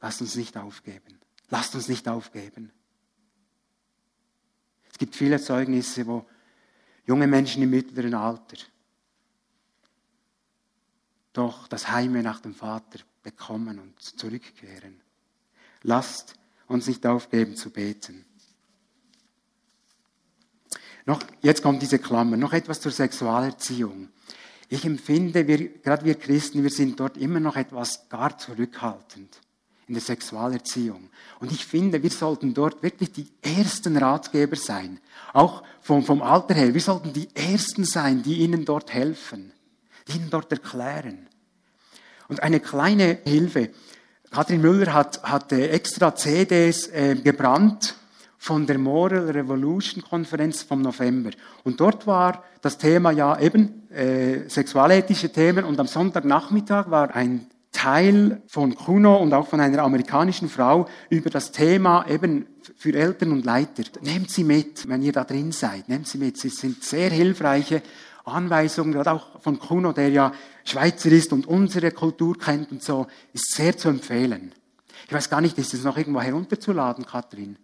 Lasst 0.00 0.20
uns 0.20 0.36
nicht 0.36 0.56
aufgeben. 0.56 1.20
Lasst 1.54 1.76
uns 1.76 1.86
nicht 1.86 2.08
aufgeben. 2.08 2.72
Es 4.90 4.98
gibt 4.98 5.14
viele 5.14 5.40
Zeugnisse, 5.40 6.04
wo 6.04 6.26
junge 7.06 7.28
Menschen 7.28 7.62
im 7.62 7.70
mittleren 7.70 8.14
Alter 8.14 8.56
doch 11.32 11.68
das 11.68 11.92
Heime 11.92 12.24
nach 12.24 12.40
dem 12.40 12.56
Vater 12.56 12.98
bekommen 13.22 13.78
und 13.78 14.02
zurückkehren. 14.02 15.00
Lasst 15.82 16.34
uns 16.66 16.88
nicht 16.88 17.06
aufgeben 17.06 17.54
zu 17.54 17.70
beten. 17.70 18.24
Noch, 21.06 21.22
jetzt 21.40 21.62
kommt 21.62 21.82
diese 21.82 22.00
Klammer, 22.00 22.36
noch 22.36 22.52
etwas 22.52 22.80
zur 22.80 22.90
Sexualerziehung. 22.90 24.08
Ich 24.68 24.84
empfinde, 24.84 25.46
wir, 25.46 25.68
gerade 25.68 26.04
wir 26.04 26.16
Christen, 26.16 26.64
wir 26.64 26.70
sind 26.70 26.98
dort 26.98 27.16
immer 27.16 27.38
noch 27.38 27.54
etwas 27.54 28.08
gar 28.08 28.36
zurückhaltend 28.36 29.40
in 29.86 29.94
der 29.94 30.02
Sexualerziehung. 30.02 31.10
Und 31.40 31.52
ich 31.52 31.64
finde, 31.64 32.02
wir 32.02 32.10
sollten 32.10 32.54
dort 32.54 32.82
wirklich 32.82 33.12
die 33.12 33.28
ersten 33.42 33.96
Ratgeber 33.96 34.56
sein. 34.56 34.98
Auch 35.32 35.62
vom, 35.80 36.04
vom 36.04 36.22
Alter 36.22 36.54
her. 36.54 36.72
Wir 36.72 36.80
sollten 36.80 37.12
die 37.12 37.28
Ersten 37.34 37.84
sein, 37.84 38.22
die 38.22 38.38
ihnen 38.38 38.64
dort 38.64 38.92
helfen, 38.92 39.52
die 40.08 40.16
ihnen 40.16 40.30
dort 40.30 40.50
erklären. 40.50 41.26
Und 42.28 42.42
eine 42.42 42.60
kleine 42.60 43.18
Hilfe. 43.24 43.70
Katrin 44.30 44.62
Müller 44.62 44.92
hat, 44.94 45.22
hat 45.22 45.52
extra 45.52 46.14
CDs 46.14 46.88
äh, 46.88 47.14
gebrannt 47.14 47.94
von 48.38 48.66
der 48.66 48.78
Moral 48.78 49.30
Revolution 49.30 50.02
Konferenz 50.02 50.62
vom 50.62 50.82
November. 50.82 51.30
Und 51.62 51.80
dort 51.80 52.06
war 52.06 52.44
das 52.60 52.76
Thema 52.76 53.10
ja 53.10 53.38
eben 53.38 53.90
äh, 53.90 54.48
sexualethische 54.48 55.30
Themen 55.30 55.64
und 55.64 55.78
am 55.78 55.86
Sonntagnachmittag 55.86 56.90
war 56.90 57.14
ein 57.14 57.46
Teil 57.74 58.40
von 58.46 58.74
Kuno 58.74 59.16
und 59.16 59.34
auch 59.34 59.48
von 59.48 59.60
einer 59.60 59.82
amerikanischen 59.82 60.48
Frau 60.48 60.86
über 61.10 61.28
das 61.28 61.52
Thema 61.52 62.06
eben 62.08 62.46
für 62.76 62.94
Eltern 62.94 63.32
und 63.32 63.44
Leiter. 63.44 63.82
Nehmt 64.00 64.30
sie 64.30 64.44
mit, 64.44 64.88
wenn 64.88 65.02
ihr 65.02 65.12
da 65.12 65.24
drin 65.24 65.52
seid. 65.52 65.88
Nehmt 65.88 66.08
sie 66.08 66.18
mit. 66.18 66.38
Sie 66.38 66.48
sind 66.48 66.82
sehr 66.82 67.10
hilfreiche 67.10 67.82
Anweisungen, 68.24 68.92
gerade 68.92 69.12
auch 69.12 69.40
von 69.42 69.58
Kuno, 69.58 69.92
der 69.92 70.08
ja 70.08 70.32
Schweizer 70.64 71.10
ist 71.10 71.32
und 71.32 71.46
unsere 71.46 71.90
Kultur 71.90 72.38
kennt 72.38 72.72
und 72.72 72.82
so, 72.82 73.06
ist 73.34 73.54
sehr 73.54 73.76
zu 73.76 73.88
empfehlen. 73.88 74.52
Ich 75.06 75.12
weiß 75.12 75.28
gar 75.28 75.42
nicht, 75.42 75.58
ist 75.58 75.74
es 75.74 75.84
noch 75.84 75.98
irgendwo 75.98 76.22
herunterzuladen, 76.22 77.04
Katrin? 77.04 77.58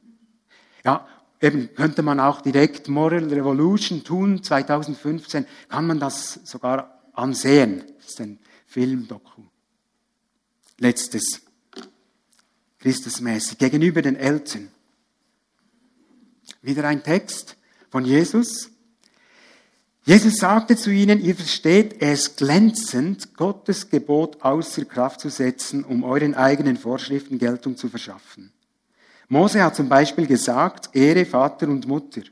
Ja, 0.85 1.07
eben 1.41 1.75
könnte 1.75 2.03
man 2.03 2.21
auch 2.21 2.43
direkt 2.43 2.89
Moral 2.89 3.25
Revolution 3.25 4.05
tun, 4.05 4.43
2015, 4.43 5.47
kann 5.69 5.87
man 5.87 5.99
das 5.99 6.41
sogar 6.45 7.01
ansehen. 7.15 7.85
Das 7.99 8.09
ist 8.09 8.21
ein 8.21 8.39
Filmdoku. 8.67 9.50
Letztes, 10.83 11.43
Christusmäßig, 12.79 13.59
gegenüber 13.59 14.01
den 14.01 14.17
Eltern. 14.17 14.71
Wieder 16.63 16.85
ein 16.85 17.03
Text 17.03 17.59
von 17.91 18.07
Jesus. 18.07 18.71
Jesus 20.05 20.39
sagte 20.39 20.77
zu 20.77 20.91
ihnen, 20.91 21.21
ihr 21.21 21.37
versteht 21.37 22.01
es 22.01 22.35
glänzend, 22.35 23.37
Gottes 23.37 23.91
Gebot 23.91 24.41
außer 24.41 24.87
Kraft 24.87 25.21
zu 25.21 25.29
setzen, 25.29 25.85
um 25.85 26.03
euren 26.03 26.35
eigenen 26.35 26.79
Vorschriften 26.79 27.39
Geltung 27.39 27.77
zu 27.77 27.91
verschaffen. 27.91 28.51
Mose 29.29 29.63
hat 29.63 29.77
zum 29.77 29.91
Beispiel 29.91 30.27
gesagt, 30.27 30.97
Ehre 30.97 31.27
Vater 31.27 31.69
und 31.69 31.87
Mutter. 31.87 32.23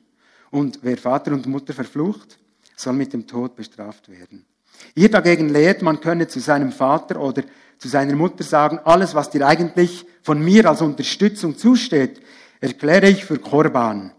Und 0.50 0.78
wer 0.80 0.96
Vater 0.96 1.32
und 1.32 1.46
Mutter 1.46 1.74
verflucht, 1.74 2.38
soll 2.76 2.94
mit 2.94 3.12
dem 3.12 3.26
Tod 3.26 3.56
bestraft 3.56 4.08
werden. 4.08 4.46
Ihr 4.94 5.10
dagegen 5.10 5.50
lehrt, 5.50 5.82
man 5.82 6.00
könne 6.00 6.28
zu 6.28 6.40
seinem 6.40 6.72
Vater 6.72 7.20
oder 7.20 7.42
zu 7.78 7.88
seiner 7.88 8.16
Mutter 8.16 8.44
sagen, 8.44 8.78
alles, 8.84 9.14
was 9.14 9.30
dir 9.30 9.46
eigentlich 9.46 10.04
von 10.22 10.42
mir 10.42 10.68
als 10.68 10.82
Unterstützung 10.82 11.56
zusteht, 11.56 12.20
erkläre 12.60 13.08
ich 13.08 13.24
für 13.24 13.38
Korban. 13.38 14.12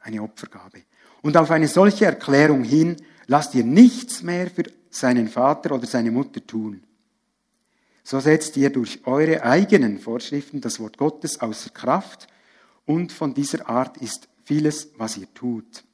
Eine 0.00 0.22
Opfergabe. 0.22 0.82
Und 1.22 1.36
auf 1.36 1.50
eine 1.50 1.68
solche 1.68 2.06
Erklärung 2.06 2.64
hin 2.64 2.96
lasst 3.26 3.54
ihr 3.54 3.64
nichts 3.64 4.22
mehr 4.22 4.50
für 4.50 4.64
seinen 4.88 5.28
Vater 5.28 5.72
oder 5.74 5.86
seine 5.86 6.10
Mutter 6.10 6.44
tun. 6.44 6.82
So 8.02 8.18
setzt 8.18 8.56
ihr 8.56 8.70
durch 8.70 9.00
eure 9.04 9.42
eigenen 9.42 10.00
Vorschriften 10.00 10.60
das 10.60 10.80
Wort 10.80 10.96
Gottes 10.96 11.40
außer 11.40 11.70
Kraft 11.70 12.26
und 12.86 13.12
von 13.12 13.34
dieser 13.34 13.68
Art 13.68 13.98
ist 13.98 14.28
vieles, 14.42 14.88
was 14.96 15.16
ihr 15.16 15.32
tut. 15.32 15.84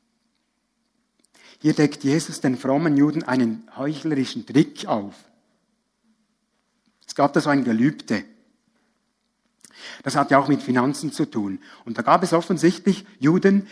Hier 1.61 1.75
deckt 1.75 2.05
Jesus 2.05 2.41
den 2.41 2.57
frommen 2.57 2.97
Juden 2.97 3.23
einen 3.25 3.69
heuchlerischen 3.77 4.47
Trick 4.47 4.87
auf. 4.87 5.15
Gab 7.17 7.33
da 7.33 7.41
so 7.41 7.51
ein 7.51 7.65
Gelübde. 7.65 8.25
Das 10.03 10.15
hat 10.17 10.31
ja 10.31 10.39
auch 10.39 10.49
mit 10.49 10.63
Finanzen 10.63 11.13
zu 11.13 11.25
tun. 11.25 11.59
Und 11.85 11.99
da 11.99 12.03
gab 12.03 12.23
es 12.23 12.33
offensichtlich 12.33 13.05
Juden, 13.19 13.67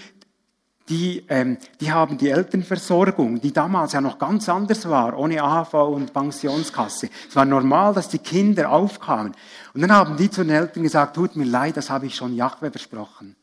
die, 0.88 1.24
ähm, 1.28 1.57
die 1.80 1.92
haben 1.92 2.18
die 2.18 2.28
Elternversorgung, 2.28 3.40
die 3.40 3.52
damals 3.52 3.92
ja 3.92 4.00
noch 4.00 4.18
ganz 4.18 4.48
anders 4.48 4.88
war, 4.88 5.18
ohne 5.18 5.42
AHV 5.42 5.74
und 5.74 6.12
Pensionskasse. 6.12 7.09
Es 7.28 7.37
war 7.37 7.46
normal, 7.46 7.94
dass 7.94 8.09
die 8.09 8.18
Kinder 8.18 8.70
aufkamen. 8.70 9.35
Und 9.72 9.80
dann 9.80 9.92
haben 9.92 10.16
die 10.16 10.30
zu 10.30 10.42
den 10.42 10.54
Eltern 10.54 10.83
gesagt, 10.83 11.16
tut 11.16 11.37
mir 11.37 11.46
leid, 11.46 11.76
das 11.76 11.88
habe 11.88 12.07
ich 12.07 12.14
schon 12.14 12.35
Jahwe 12.35 12.70
versprochen. 12.70 13.35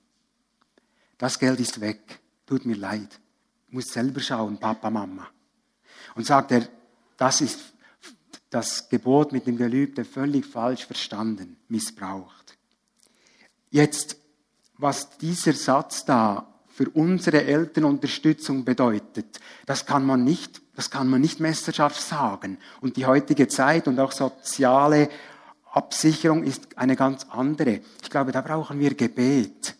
Das 1.17 1.39
Geld 1.39 1.59
ist 1.59 1.81
weg, 1.81 2.19
tut 2.45 2.65
mir 2.65 2.75
leid. 2.75 3.19
Ich 3.67 3.73
muss 3.73 3.87
selber 3.87 4.19
schauen, 4.19 4.59
Papa, 4.59 4.89
Mama. 4.89 5.27
Und 6.13 6.25
sagt 6.25 6.51
er, 6.51 6.67
das 7.17 7.41
ist 7.41 7.70
das 8.51 8.89
Gebot 8.89 9.31
mit 9.31 9.47
dem 9.47 9.57
Gelübde 9.57 10.05
völlig 10.05 10.45
falsch 10.45 10.85
verstanden, 10.85 11.57
missbraucht. 11.69 12.57
Jetzt, 13.71 14.17
was 14.77 15.17
dieser 15.17 15.53
Satz 15.53 16.05
da 16.05 16.53
für 16.67 16.89
unsere 16.89 17.45
Elternunterstützung 17.45 18.65
bedeutet, 18.65 19.39
das 19.65 19.85
kann 19.85 20.05
man 20.05 20.23
nicht, 20.23 20.61
das 20.75 20.91
kann 20.91 21.07
man 21.07 21.21
nicht 21.21 21.39
messerscharf 21.39 21.97
sagen. 21.97 22.57
Und 22.81 22.97
die 22.97 23.05
heutige 23.05 23.47
Zeit 23.47 23.87
und 23.87 23.99
auch 23.99 24.11
soziale 24.11 25.09
Absicherung 25.71 26.43
ist 26.43 26.77
eine 26.77 26.97
ganz 26.97 27.25
andere. 27.29 27.79
Ich 28.03 28.09
glaube, 28.09 28.33
da 28.33 28.41
brauchen 28.41 28.79
wir 28.79 28.93
Gebet. 28.93 29.75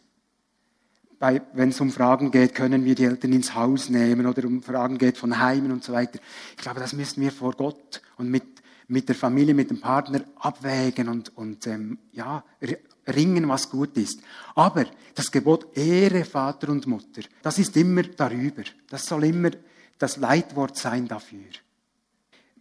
wenn 1.19 1.69
es 1.69 1.81
um 1.81 1.91
Fragen 1.91 2.31
geht, 2.31 2.55
können 2.55 2.86
wir 2.86 2.95
die 2.95 3.03
Eltern 3.03 3.34
ins 3.34 3.53
Haus 3.53 3.89
nehmen 3.89 4.25
oder 4.25 4.47
um 4.47 4.63
Fragen 4.63 4.97
geht 4.97 5.17
von 5.17 5.39
Heimen 5.39 5.71
und 5.73 5.84
so 5.84 5.91
weiter. 5.91 6.19
Ich 6.55 6.63
glaube, 6.63 6.79
das 6.79 6.93
müssen 6.93 7.21
wir 7.21 7.31
vor 7.31 7.53
Gott 7.53 8.01
und 8.17 8.29
mit, 8.29 8.61
mit 8.91 9.08
der 9.08 9.15
Familie, 9.15 9.54
mit 9.54 9.69
dem 9.69 9.80
Partner 9.80 10.21
abwägen 10.36 11.08
und, 11.08 11.36
und 11.38 11.65
ähm, 11.65 11.97
ja, 12.12 12.43
ringen, 13.08 13.47
was 13.47 13.69
gut 13.69 13.95
ist. 13.95 14.19
Aber 14.54 14.86
das 15.15 15.32
Gebot 15.32 15.77
Ehre 15.77 16.25
Vater 16.25 16.69
und 16.69 16.88
Mutter, 16.88 17.21
das 17.41 17.58
ist 17.58 17.77
immer 17.77 18.04
darüber. 18.04 18.63
Das 18.89 19.06
soll 19.06 19.23
immer 19.23 19.51
das 19.97 20.17
Leitwort 20.17 20.75
sein 20.77 21.08
dafür. 21.08 21.49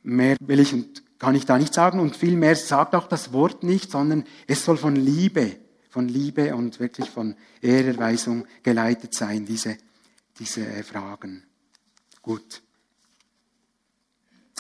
Mehr 0.05 0.37
will 0.41 0.61
ich 0.61 0.73
und 0.73 1.03
kann 1.19 1.35
ich 1.35 1.47
da 1.47 1.59
nicht 1.59 1.75
sagen 1.75 1.99
und 1.99 2.17
viel 2.17 2.37
mehr 2.37 2.55
sagt 2.55 2.95
auch 2.95 3.09
das 3.09 3.33
Wort 3.33 3.65
nicht, 3.65 3.91
sondern 3.91 4.25
es 4.47 4.65
soll 4.65 4.77
von 4.77 4.95
Liebe, 4.95 5.57
von 5.91 6.09
Liebe 6.09 6.55
und 6.55 6.79
wirklich 6.79 7.11
von 7.11 7.35
Ehrerweisung 7.61 8.47
geleitet 8.63 9.15
sein, 9.15 9.45
diese, 9.45 9.77
diese 10.39 10.65
Fragen. 10.85 11.43
Gut. 12.23 12.63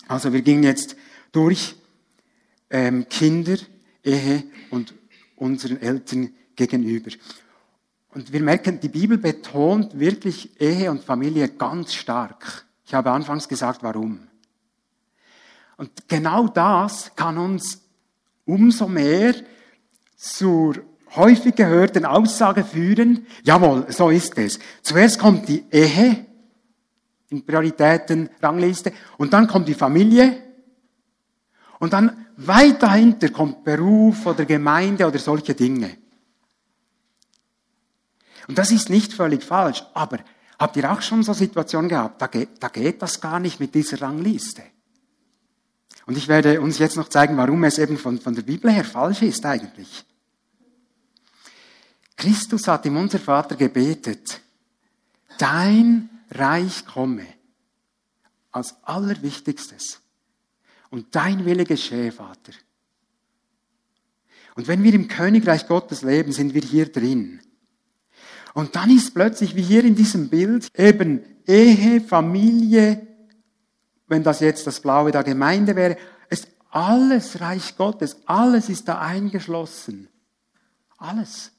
Also 0.08 0.32
wir 0.32 0.42
gingen 0.42 0.64
jetzt 0.64 0.96
durch 1.32 1.76
ähm, 2.70 3.08
Kinder, 3.08 3.56
Ehe 4.02 4.44
und 4.70 4.94
unseren 5.36 5.80
Eltern 5.80 6.32
gegenüber. 6.56 7.10
Und 8.12 8.32
wir 8.32 8.40
merken, 8.40 8.80
die 8.80 8.88
Bibel 8.88 9.18
betont 9.18 9.98
wirklich 9.98 10.60
Ehe 10.60 10.90
und 10.90 11.04
Familie 11.04 11.48
ganz 11.48 11.94
stark. 11.94 12.64
Ich 12.84 12.94
habe 12.94 13.10
anfangs 13.10 13.46
gesagt, 13.46 13.82
warum. 13.82 14.26
Und 15.76 15.90
genau 16.08 16.48
das 16.48 17.14
kann 17.14 17.38
uns 17.38 17.80
umso 18.44 18.88
mehr 18.88 19.34
zur 20.16 20.74
häufig 21.14 21.54
gehörten 21.54 22.04
Aussage 22.04 22.64
führen, 22.64 23.26
jawohl, 23.42 23.86
so 23.90 24.10
ist 24.10 24.36
es. 24.38 24.58
Zuerst 24.82 25.18
kommt 25.18 25.48
die 25.48 25.64
Ehe 25.70 26.26
in 27.30 27.46
Prioritätenrangliste 27.46 28.92
und 29.18 29.32
dann 29.32 29.46
kommt 29.46 29.68
die 29.68 29.74
Familie 29.74 30.49
und 31.80 31.94
dann 31.94 32.26
weit 32.36 32.82
dahinter 32.82 33.30
kommt 33.30 33.64
Beruf 33.64 34.26
oder 34.26 34.44
Gemeinde 34.44 35.06
oder 35.06 35.18
solche 35.18 35.54
Dinge. 35.54 35.96
Und 38.46 38.58
das 38.58 38.70
ist 38.70 38.90
nicht 38.90 39.12
völlig 39.12 39.42
falsch, 39.42 39.82
aber 39.94 40.18
habt 40.58 40.76
ihr 40.76 40.92
auch 40.92 41.00
schon 41.00 41.22
so 41.22 41.32
Situationen 41.32 41.88
gehabt, 41.88 42.20
da 42.20 42.26
geht, 42.26 42.50
da 42.60 42.68
geht 42.68 43.00
das 43.02 43.20
gar 43.20 43.40
nicht 43.40 43.58
mit 43.60 43.74
dieser 43.74 44.00
Rangliste. 44.02 44.62
Und 46.06 46.18
ich 46.18 46.28
werde 46.28 46.60
uns 46.60 46.78
jetzt 46.78 46.96
noch 46.96 47.08
zeigen, 47.08 47.36
warum 47.36 47.64
es 47.64 47.78
eben 47.78 47.96
von, 47.96 48.20
von 48.20 48.34
der 48.34 48.42
Bibel 48.42 48.70
her 48.70 48.84
falsch 48.84 49.22
ist 49.22 49.46
eigentlich. 49.46 50.04
Christus 52.16 52.68
hat 52.68 52.84
im 52.84 52.96
Unser 52.96 53.20
Vater 53.20 53.56
gebetet, 53.56 54.42
dein 55.38 56.10
Reich 56.30 56.84
komme 56.84 57.26
als 58.52 58.74
Allerwichtigstes. 58.82 59.99
Und 60.90 61.14
dein 61.14 61.44
Wille 61.44 61.64
geschehe, 61.64 62.12
Vater. 62.12 62.52
Und 64.56 64.68
wenn 64.68 64.82
wir 64.82 64.92
im 64.92 65.08
Königreich 65.08 65.66
Gottes 65.68 66.02
leben, 66.02 66.32
sind 66.32 66.52
wir 66.54 66.62
hier 66.62 66.90
drin. 66.90 67.40
Und 68.52 68.74
dann 68.74 68.90
ist 68.90 69.14
plötzlich, 69.14 69.54
wie 69.54 69.62
hier 69.62 69.84
in 69.84 69.94
diesem 69.94 70.28
Bild, 70.28 70.68
eben 70.76 71.22
Ehe, 71.46 72.00
Familie, 72.00 73.06
wenn 74.08 74.24
das 74.24 74.40
jetzt 74.40 74.66
das 74.66 74.80
Blaue 74.80 75.12
da 75.12 75.22
Gemeinde 75.22 75.76
wäre, 75.76 75.96
ist 76.28 76.48
alles 76.70 77.40
Reich 77.40 77.76
Gottes, 77.76 78.16
alles 78.26 78.68
ist 78.68 78.88
da 78.88 79.00
eingeschlossen. 79.00 80.08
Alles. 80.98 81.52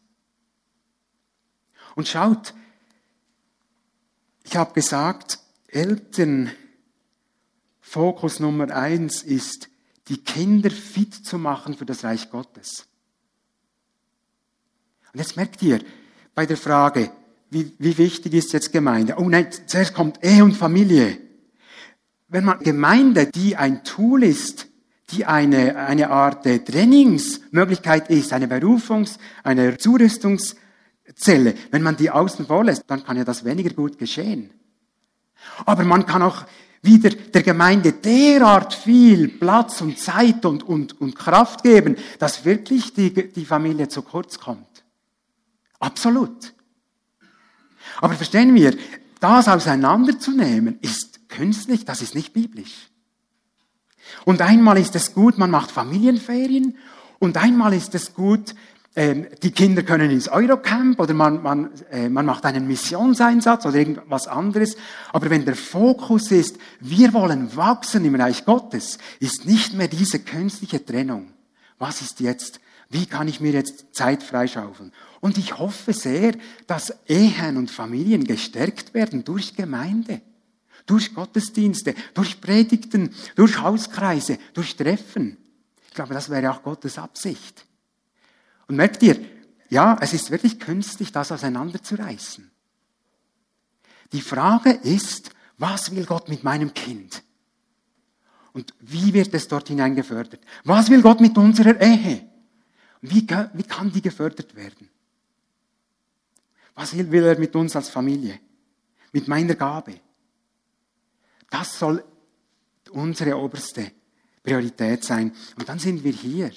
Und 1.96 2.08
schaut, 2.08 2.54
ich 4.44 4.56
habe 4.58 4.74
gesagt, 4.74 5.40
Eltern 5.68 6.52
Fokus 7.92 8.40
Nummer 8.40 8.74
eins 8.74 9.22
ist, 9.22 9.68
die 10.08 10.16
Kinder 10.16 10.72
fit 10.72 11.14
zu 11.14 11.38
machen 11.38 11.74
für 11.74 11.86
das 11.86 12.06
Reich 12.06 12.30
Gottes. 12.30 12.88
Und 15.12 15.20
jetzt 15.20 15.36
merkt 15.36 15.62
ihr, 15.62 15.82
bei 16.34 16.46
der 16.46 16.56
Frage, 16.56 17.12
wie, 17.50 17.74
wie 17.80 17.98
wichtig 17.98 18.34
ist 18.34 18.54
jetzt 18.54 18.72
Gemeinde? 18.72 19.16
Oh 19.18 19.28
nein, 19.28 19.50
zuerst 19.68 19.94
kommt 19.94 20.24
Ehe 20.24 20.42
und 20.42 20.54
Familie. 20.54 21.18
Wenn 22.30 22.46
man 22.46 22.60
Gemeinde, 22.60 23.26
die 23.28 23.58
ein 23.58 23.84
Tool 23.84 24.24
ist, 24.24 24.68
die 25.10 25.26
eine, 25.26 25.76
eine 25.76 26.12
Art 26.12 26.46
Trainingsmöglichkeit 26.46 28.10
ist, 28.10 28.32
eine 28.32 28.48
Berufungs-, 28.48 29.20
eine 29.44 29.78
Zurüstungszelle, 29.78 31.56
wenn 31.72 31.84
man 31.84 31.98
die 31.98 32.10
außen 32.10 32.46
vor 32.46 32.64
lässt, 32.64 32.86
dann 32.88 33.04
kann 33.04 33.18
ja 33.18 33.26
das 33.26 33.44
weniger 33.44 33.72
gut 33.72 33.98
geschehen. 33.98 34.52
Aber 35.66 35.84
man 35.84 36.06
kann 36.06 36.22
auch 36.22 36.46
wieder 36.82 37.10
der 37.10 37.44
Gemeinde 37.44 37.94
derart 37.94 38.74
viel 38.74 39.28
Platz 39.28 39.82
und 39.82 40.00
Zeit 40.00 40.46
und, 40.46 40.64
und, 40.64 41.00
und 41.00 41.16
Kraft 41.16 41.64
geben, 41.64 41.96
dass 42.18 42.44
wirklich 42.46 42.94
die, 42.94 43.32
die 43.32 43.46
Familie 43.46 43.88
zu 43.88 44.02
kurz 44.02 44.40
kommt. 44.40 44.84
Absolut. 45.80 46.54
Aber 48.00 48.14
verstehen 48.14 48.56
wir, 48.56 48.76
das 49.20 49.48
auseinanderzunehmen 49.48 50.80
ist 50.82 51.30
künstlich, 51.30 51.86
das 51.86 52.02
ist 52.02 52.16
nicht 52.16 52.34
biblisch. 52.34 52.90
Und 54.26 54.42
einmal 54.42 54.78
ist 54.78 54.96
es 54.96 55.14
gut, 55.14 55.38
man 55.38 55.52
macht 55.52 55.72
Familienferien 55.72 56.78
und 57.20 57.38
einmal 57.38 57.74
ist 57.74 57.94
es 57.94 58.14
gut, 58.16 58.56
die 58.94 59.52
Kinder 59.52 59.84
können 59.84 60.12
ins 60.12 60.28
Eurocamp 60.28 61.00
oder 61.00 61.14
man, 61.14 61.42
man, 61.42 61.70
äh, 61.92 62.10
man 62.10 62.26
macht 62.26 62.44
einen 62.46 62.68
Missionseinsatz 62.68 63.66
oder 63.66 63.78
irgendwas 63.78 64.28
anderes. 64.28 64.76
Aber 65.14 65.30
wenn 65.30 65.46
der 65.46 65.56
Fokus 65.56 66.30
ist, 66.32 66.58
wir 66.82 67.14
wollen 67.14 67.56
wachsen 67.56 68.04
im 68.04 68.16
Reich 68.16 68.44
Gottes, 68.44 68.98
ist 69.22 69.46
nicht 69.46 69.74
mehr 69.74 69.88
diese 69.88 70.20
künstliche 70.20 70.86
Trennung. 70.86 71.32
Was 71.80 72.02
ist 72.02 72.20
jetzt? 72.20 72.60
Wie 72.90 73.06
kann 73.06 73.30
ich 73.30 73.40
mir 73.40 73.54
jetzt 73.54 73.86
Zeit 73.94 74.24
freischaufeln? 74.24 74.92
Und 75.22 75.38
ich 75.38 75.58
hoffe 75.58 75.94
sehr, 75.94 76.34
dass 76.68 76.94
Ehen 77.08 77.56
und 77.56 77.72
Familien 77.72 78.26
gestärkt 78.26 78.94
werden 78.94 79.24
durch 79.24 79.56
Gemeinde, 79.56 80.20
durch 80.86 81.16
Gottesdienste, 81.16 81.96
durch 82.14 82.42
Predigten, 82.42 83.14
durch 83.36 83.62
Hauskreise, 83.62 84.38
durch 84.54 84.76
Treffen. 84.76 85.38
Ich 85.88 85.94
glaube, 85.94 86.14
das 86.14 86.30
wäre 86.30 86.52
auch 86.52 86.62
Gottes 86.62 86.98
Absicht. 86.98 87.66
Und 88.72 88.78
merkt 88.78 89.04
ihr, 89.04 89.20
ja, 89.68 89.98
es 90.00 90.14
ist 90.14 90.32
wirklich 90.32 90.58
künstlich, 90.58 91.12
das 91.12 91.34
auseinanderzureißen. 91.34 92.50
Die 94.14 94.22
Frage 94.22 94.70
ist, 94.70 95.32
was 95.58 95.94
will 95.94 96.06
Gott 96.06 96.30
mit 96.30 96.46
meinem 96.46 96.74
Kind? 96.74 97.22
Und 98.54 98.74
wie 98.80 99.14
wird 99.14 99.34
es 99.34 99.50
dort 99.50 99.68
hinein 99.68 99.94
gefördert? 99.94 100.40
Was 100.64 100.90
will 100.90 101.02
Gott 101.02 101.20
mit 101.20 101.38
unserer 101.38 101.82
Ehe? 101.82 102.30
Wie, 103.02 103.28
wie 103.28 103.64
kann 103.64 103.92
die 103.92 104.02
gefördert 104.02 104.56
werden? 104.56 104.88
Was 106.74 106.96
will 106.96 107.26
er 107.26 107.38
mit 107.38 107.54
uns 107.54 107.76
als 107.76 107.90
Familie? 107.90 108.40
Mit 109.12 109.28
meiner 109.28 109.56
Gabe? 109.56 110.00
Das 111.50 111.78
soll 111.78 112.06
unsere 112.92 113.36
oberste 113.36 113.92
Priorität 114.42 115.04
sein. 115.04 115.36
Und 115.58 115.68
dann 115.68 115.78
sind 115.78 116.06
wir 116.06 116.14
hier. 116.14 116.54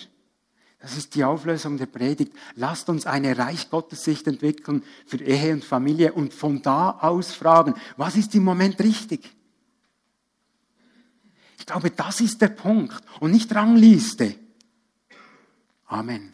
Das 0.85 0.99
ist 0.99 1.15
die 1.15 1.25
Auflösung 1.25 1.79
der 1.79 1.87
Predigt. 1.87 2.35
Lasst 2.57 2.91
uns 2.91 3.07
eine 3.07 3.39
Reich 3.39 3.71
Sicht 3.93 4.27
entwickeln 4.27 4.83
für 5.07 5.17
Ehe 5.17 5.55
und 5.55 5.65
Familie 5.65 6.13
und 6.13 6.35
von 6.35 6.61
da 6.61 6.99
aus 7.01 7.33
fragen, 7.33 7.73
was 7.97 8.17
ist 8.17 8.35
im 8.35 8.45
Moment 8.45 8.79
richtig? 8.81 9.35
Ich 11.59 11.65
glaube, 11.65 11.91
das 11.91 12.21
ist 12.21 12.43
der 12.43 12.49
Punkt 12.49 13.03
und 13.21 13.31
nicht 13.31 13.55
Rangliste. 13.55 14.35
Amen. 15.87 16.34